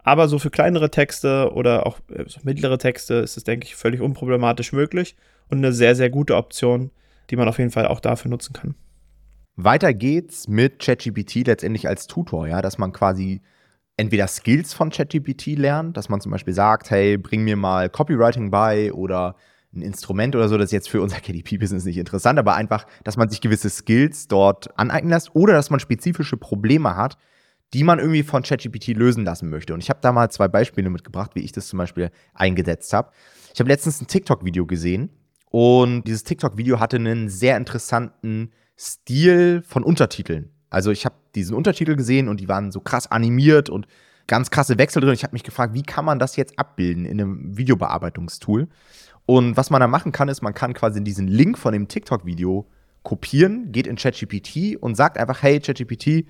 Aber 0.03 0.27
so 0.27 0.39
für 0.39 0.49
kleinere 0.49 0.89
Texte 0.89 1.51
oder 1.53 1.85
auch 1.85 1.99
äh, 2.09 2.23
so 2.27 2.39
mittlere 2.43 2.77
Texte 2.77 3.15
ist 3.15 3.37
es, 3.37 3.43
denke 3.43 3.65
ich, 3.65 3.75
völlig 3.75 4.01
unproblematisch 4.01 4.73
möglich 4.73 5.15
und 5.49 5.59
eine 5.59 5.73
sehr, 5.73 5.95
sehr 5.95 6.09
gute 6.09 6.35
Option, 6.35 6.91
die 7.29 7.35
man 7.35 7.47
auf 7.47 7.59
jeden 7.59 7.71
Fall 7.71 7.87
auch 7.87 7.99
dafür 7.99 8.29
nutzen 8.29 8.53
kann. 8.53 8.75
Weiter 9.55 9.93
geht's 9.93 10.47
mit 10.47 10.79
ChatGPT 10.79 11.47
letztendlich 11.47 11.87
als 11.87 12.07
Tutor, 12.07 12.47
ja, 12.47 12.61
dass 12.61 12.77
man 12.77 12.93
quasi 12.93 13.41
entweder 13.97 14.27
Skills 14.27 14.73
von 14.73 14.89
ChatGPT 14.89 15.57
lernt, 15.57 15.97
dass 15.97 16.09
man 16.09 16.21
zum 16.21 16.31
Beispiel 16.31 16.53
sagt, 16.53 16.89
hey, 16.89 17.17
bring 17.17 17.43
mir 17.43 17.57
mal 17.57 17.89
Copywriting 17.89 18.49
bei 18.49 18.91
oder 18.93 19.35
ein 19.73 19.81
Instrument 19.81 20.35
oder 20.35 20.49
so, 20.49 20.57
das 20.57 20.65
ist 20.65 20.71
jetzt 20.71 20.89
für 20.89 21.01
unser 21.01 21.17
KDP-Business 21.21 21.85
nicht 21.85 21.97
interessant, 21.97 22.39
aber 22.39 22.55
einfach, 22.55 22.85
dass 23.03 23.17
man 23.17 23.29
sich 23.29 23.41
gewisse 23.41 23.69
Skills 23.69 24.27
dort 24.27 24.77
aneignen 24.77 25.11
lässt 25.11 25.35
oder 25.35 25.53
dass 25.53 25.69
man 25.69 25.79
spezifische 25.79 26.37
Probleme 26.37 26.95
hat, 26.95 27.17
die 27.73 27.83
man 27.83 27.99
irgendwie 27.99 28.23
von 28.23 28.43
ChatGPT 28.43 28.89
lösen 28.89 29.23
lassen 29.23 29.49
möchte. 29.49 29.73
Und 29.73 29.81
ich 29.81 29.89
habe 29.89 29.99
da 30.01 30.11
mal 30.11 30.29
zwei 30.29 30.47
Beispiele 30.47 30.89
mitgebracht, 30.89 31.31
wie 31.35 31.41
ich 31.41 31.51
das 31.51 31.67
zum 31.67 31.77
Beispiel 31.77 32.11
eingesetzt 32.33 32.93
habe. 32.93 33.11
Ich 33.53 33.59
habe 33.59 33.69
letztens 33.69 34.01
ein 34.01 34.07
TikTok-Video 34.07 34.65
gesehen 34.65 35.09
und 35.49 36.03
dieses 36.03 36.23
TikTok-Video 36.23 36.79
hatte 36.79 36.97
einen 36.97 37.29
sehr 37.29 37.57
interessanten 37.57 38.51
Stil 38.77 39.61
von 39.65 39.83
Untertiteln. 39.83 40.49
Also 40.69 40.91
ich 40.91 41.05
habe 41.05 41.15
diesen 41.35 41.55
Untertitel 41.55 41.95
gesehen 41.95 42.27
und 42.27 42.39
die 42.39 42.47
waren 42.47 42.71
so 42.71 42.79
krass 42.79 43.11
animiert 43.11 43.69
und 43.69 43.87
ganz 44.27 44.49
krasse 44.49 44.77
Wechsel 44.77 45.01
drin. 45.01 45.13
Ich 45.13 45.23
habe 45.23 45.33
mich 45.33 45.43
gefragt, 45.43 45.73
wie 45.73 45.83
kann 45.83 46.05
man 46.05 46.19
das 46.19 46.35
jetzt 46.35 46.57
abbilden 46.57 47.05
in 47.05 47.19
einem 47.19 47.57
Videobearbeitungstool? 47.57 48.69
Und 49.25 49.57
was 49.57 49.69
man 49.69 49.81
da 49.81 49.87
machen 49.87 50.11
kann, 50.11 50.29
ist, 50.29 50.41
man 50.41 50.53
kann 50.53 50.73
quasi 50.73 51.03
diesen 51.03 51.27
Link 51.27 51.57
von 51.57 51.73
dem 51.73 51.87
TikTok-Video 51.87 52.67
kopieren, 53.03 53.71
geht 53.71 53.87
in 53.87 53.97
ChatGPT 53.97 54.77
und 54.79 54.95
sagt 54.95 55.17
einfach, 55.17 55.43
hey 55.43 55.59
ChatGPT, 55.59 56.27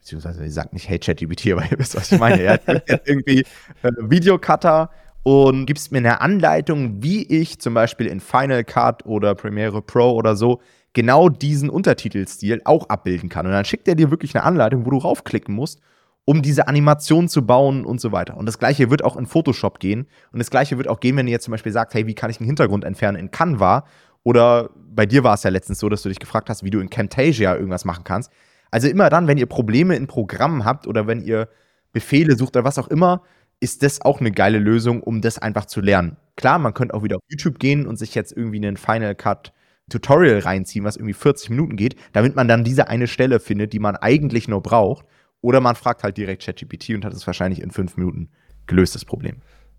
beziehungsweise 0.00 0.42
sie 0.42 0.50
sagt 0.50 0.72
nicht, 0.72 0.88
hey 0.88 0.98
ChatGPT, 0.98 1.46
aber 1.52 1.64
ihr 1.70 1.78
wisst, 1.78 1.96
was 1.96 2.12
ich 2.12 2.18
meine. 2.18 2.48
Hat 2.48 2.62
irgendwie 3.06 3.40
äh, 3.82 3.90
Videocutter 3.98 4.90
und 5.22 5.66
gibst 5.66 5.92
mir 5.92 5.98
eine 5.98 6.20
Anleitung, 6.20 7.02
wie 7.02 7.22
ich 7.24 7.60
zum 7.60 7.74
Beispiel 7.74 8.06
in 8.06 8.20
Final 8.20 8.64
Cut 8.64 9.04
oder 9.04 9.34
Premiere 9.34 9.82
Pro 9.82 10.12
oder 10.12 10.36
so 10.36 10.60
genau 10.94 11.28
diesen 11.28 11.70
Untertitelstil 11.70 12.62
auch 12.64 12.88
abbilden 12.88 13.28
kann. 13.28 13.46
Und 13.46 13.52
dann 13.52 13.64
schickt 13.64 13.88
er 13.88 13.94
dir 13.94 14.10
wirklich 14.10 14.34
eine 14.34 14.44
Anleitung, 14.44 14.86
wo 14.86 14.90
du 14.90 14.98
raufklicken 14.98 15.54
musst, 15.54 15.80
um 16.24 16.42
diese 16.42 16.68
Animation 16.68 17.28
zu 17.28 17.46
bauen 17.46 17.84
und 17.84 18.00
so 18.00 18.12
weiter. 18.12 18.36
Und 18.36 18.46
das 18.46 18.58
gleiche 18.58 18.90
wird 18.90 19.04
auch 19.04 19.16
in 19.16 19.26
Photoshop 19.26 19.80
gehen. 19.80 20.06
Und 20.32 20.38
das 20.38 20.50
gleiche 20.50 20.76
wird 20.76 20.88
auch 20.88 21.00
gehen, 21.00 21.16
wenn 21.16 21.26
ihr 21.26 21.32
jetzt 21.32 21.44
zum 21.44 21.52
Beispiel 21.52 21.72
sagt, 21.72 21.94
hey, 21.94 22.06
wie 22.06 22.14
kann 22.14 22.30
ich 22.30 22.38
einen 22.40 22.46
Hintergrund 22.46 22.84
entfernen 22.84 23.18
in 23.18 23.30
Canva? 23.30 23.84
Oder 24.24 24.70
bei 24.74 25.06
dir 25.06 25.24
war 25.24 25.34
es 25.34 25.42
ja 25.42 25.50
letztens 25.50 25.78
so, 25.78 25.88
dass 25.88 26.02
du 26.02 26.08
dich 26.08 26.18
gefragt 26.18 26.50
hast, 26.50 26.64
wie 26.64 26.70
du 26.70 26.80
in 26.80 26.90
Camtasia 26.90 27.54
irgendwas 27.54 27.84
machen 27.84 28.04
kannst. 28.04 28.30
Also 28.70 28.88
immer 28.88 29.10
dann, 29.10 29.26
wenn 29.26 29.38
ihr 29.38 29.46
Probleme 29.46 29.96
in 29.96 30.06
Programmen 30.06 30.64
habt 30.64 30.86
oder 30.86 31.06
wenn 31.06 31.22
ihr 31.22 31.48
Befehle 31.92 32.36
sucht 32.36 32.56
oder 32.56 32.64
was 32.64 32.78
auch 32.78 32.88
immer, 32.88 33.22
ist 33.60 33.82
das 33.82 34.00
auch 34.02 34.20
eine 34.20 34.30
geile 34.30 34.58
Lösung, 34.58 35.02
um 35.02 35.20
das 35.20 35.38
einfach 35.38 35.66
zu 35.66 35.80
lernen. 35.80 36.16
Klar, 36.36 36.58
man 36.58 36.74
könnte 36.74 36.94
auch 36.94 37.02
wieder 37.02 37.16
auf 37.16 37.22
YouTube 37.28 37.58
gehen 37.58 37.86
und 37.86 37.96
sich 37.96 38.14
jetzt 38.14 38.32
irgendwie 38.36 38.58
einen 38.58 38.76
Final 38.76 39.14
Cut 39.14 39.52
Tutorial 39.90 40.40
reinziehen, 40.40 40.84
was 40.84 40.96
irgendwie 40.96 41.14
40 41.14 41.50
Minuten 41.50 41.76
geht, 41.76 41.96
damit 42.12 42.36
man 42.36 42.46
dann 42.46 42.62
diese 42.62 42.88
eine 42.88 43.06
Stelle 43.06 43.40
findet, 43.40 43.72
die 43.72 43.78
man 43.78 43.96
eigentlich 43.96 44.46
nur 44.46 44.62
braucht. 44.62 45.06
Oder 45.40 45.60
man 45.60 45.76
fragt 45.76 46.02
halt 46.02 46.16
direkt 46.16 46.44
ChatGPT 46.44 46.90
und 46.90 47.04
hat 47.04 47.14
es 47.14 47.26
wahrscheinlich 47.26 47.62
in 47.62 47.70
fünf 47.70 47.96
Minuten 47.96 48.28
gelöst, 48.66 48.94
das 48.94 49.04
Problem. 49.04 49.36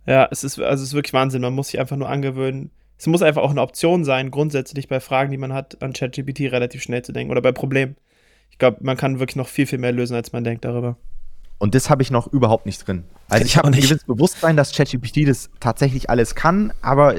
Ja, 0.07 0.27
es 0.31 0.43
ist, 0.43 0.59
also 0.59 0.81
es 0.81 0.89
ist 0.89 0.95
wirklich 0.95 1.13
Wahnsinn. 1.13 1.41
Man 1.41 1.53
muss 1.53 1.67
sich 1.67 1.79
einfach 1.79 1.95
nur 1.95 2.09
angewöhnen. 2.09 2.71
Es 2.97 3.07
muss 3.07 3.21
einfach 3.21 3.43
auch 3.43 3.51
eine 3.51 3.61
Option 3.61 4.03
sein, 4.03 4.31
grundsätzlich 4.31 4.87
bei 4.87 4.99
Fragen, 4.99 5.31
die 5.31 5.37
man 5.37 5.53
hat, 5.53 5.81
an 5.81 5.93
ChatGPT 5.93 6.51
relativ 6.51 6.81
schnell 6.81 7.03
zu 7.03 7.11
denken 7.11 7.31
oder 7.31 7.41
bei 7.41 7.51
Problemen 7.51 7.95
ich 8.49 8.57
glaube, 8.57 8.77
man 8.81 8.97
kann 8.97 9.19
wirklich 9.19 9.35
noch 9.35 9.47
viel, 9.47 9.65
viel 9.65 9.79
mehr 9.79 9.91
lösen, 9.91 10.15
als 10.15 10.31
man 10.33 10.43
denkt 10.43 10.65
darüber. 10.65 10.97
Und 11.59 11.75
das 11.75 11.89
habe 11.89 12.01
ich 12.01 12.09
noch 12.09 12.27
überhaupt 12.27 12.65
nicht 12.65 12.87
drin. 12.87 13.03
Also 13.27 13.43
ich, 13.43 13.51
ich 13.51 13.57
habe 13.57 13.67
ein 13.67 13.73
gewisses 13.73 14.05
Bewusstsein, 14.05 14.55
dass 14.55 14.71
ChatGPT 14.71 15.27
das 15.27 15.49
tatsächlich 15.59 16.09
alles 16.09 16.35
kann, 16.35 16.73
aber 16.81 17.15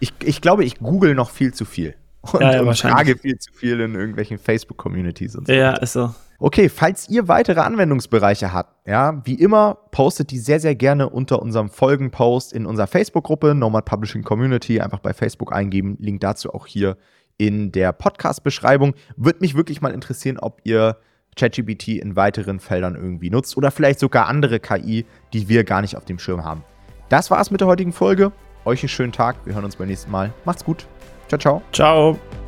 ich, 0.00 0.12
ich 0.22 0.40
glaube, 0.40 0.64
ich 0.64 0.78
google 0.78 1.14
noch 1.14 1.30
viel 1.30 1.54
zu 1.54 1.64
viel. 1.64 1.94
Und, 2.20 2.40
ja, 2.40 2.54
ja, 2.54 2.62
und 2.62 2.78
frage 2.78 3.16
viel 3.16 3.38
zu 3.38 3.52
viel 3.52 3.80
in 3.80 3.94
irgendwelchen 3.94 4.38
Facebook-Communities 4.38 5.36
und 5.36 5.48
so. 5.48 5.52
Ja, 5.52 5.72
ist 5.76 5.94
so. 5.94 6.14
Okay, 6.38 6.68
falls 6.68 7.08
ihr 7.08 7.28
weitere 7.28 7.60
Anwendungsbereiche 7.60 8.52
habt, 8.52 8.86
ja, 8.86 9.22
wie 9.24 9.34
immer, 9.34 9.78
postet 9.90 10.30
die 10.30 10.38
sehr, 10.38 10.60
sehr 10.60 10.74
gerne 10.74 11.08
unter 11.08 11.40
unserem 11.40 11.68
Folgenpost 11.68 12.52
in 12.52 12.66
unserer 12.66 12.88
Facebook-Gruppe, 12.88 13.54
Nomad 13.54 13.84
Publishing 13.84 14.22
Community, 14.22 14.80
einfach 14.80 14.98
bei 14.98 15.14
Facebook 15.14 15.52
eingeben. 15.52 15.96
Link 16.00 16.20
dazu 16.20 16.52
auch 16.52 16.66
hier 16.66 16.96
in 17.42 17.72
der 17.72 17.92
Podcast-Beschreibung. 17.92 18.94
Würde 19.16 19.40
mich 19.40 19.56
wirklich 19.56 19.80
mal 19.80 19.92
interessieren, 19.92 20.38
ob 20.38 20.60
ihr 20.62 20.98
ChatGPT 21.36 21.88
in 21.88 22.14
weiteren 22.14 22.60
Feldern 22.60 22.94
irgendwie 22.94 23.30
nutzt 23.30 23.56
oder 23.56 23.72
vielleicht 23.72 23.98
sogar 23.98 24.28
andere 24.28 24.60
KI, 24.60 25.06
die 25.32 25.48
wir 25.48 25.64
gar 25.64 25.80
nicht 25.80 25.96
auf 25.96 26.04
dem 26.04 26.20
Schirm 26.20 26.44
haben. 26.44 26.62
Das 27.08 27.32
war's 27.32 27.50
mit 27.50 27.60
der 27.60 27.66
heutigen 27.66 27.92
Folge. 27.92 28.30
Euch 28.64 28.82
einen 28.82 28.90
schönen 28.90 29.12
Tag. 29.12 29.44
Wir 29.44 29.54
hören 29.54 29.64
uns 29.64 29.74
beim 29.74 29.88
nächsten 29.88 30.12
Mal. 30.12 30.32
Macht's 30.44 30.64
gut. 30.64 30.86
Ciao, 31.26 31.38
ciao. 31.40 31.62
Ciao. 31.72 32.41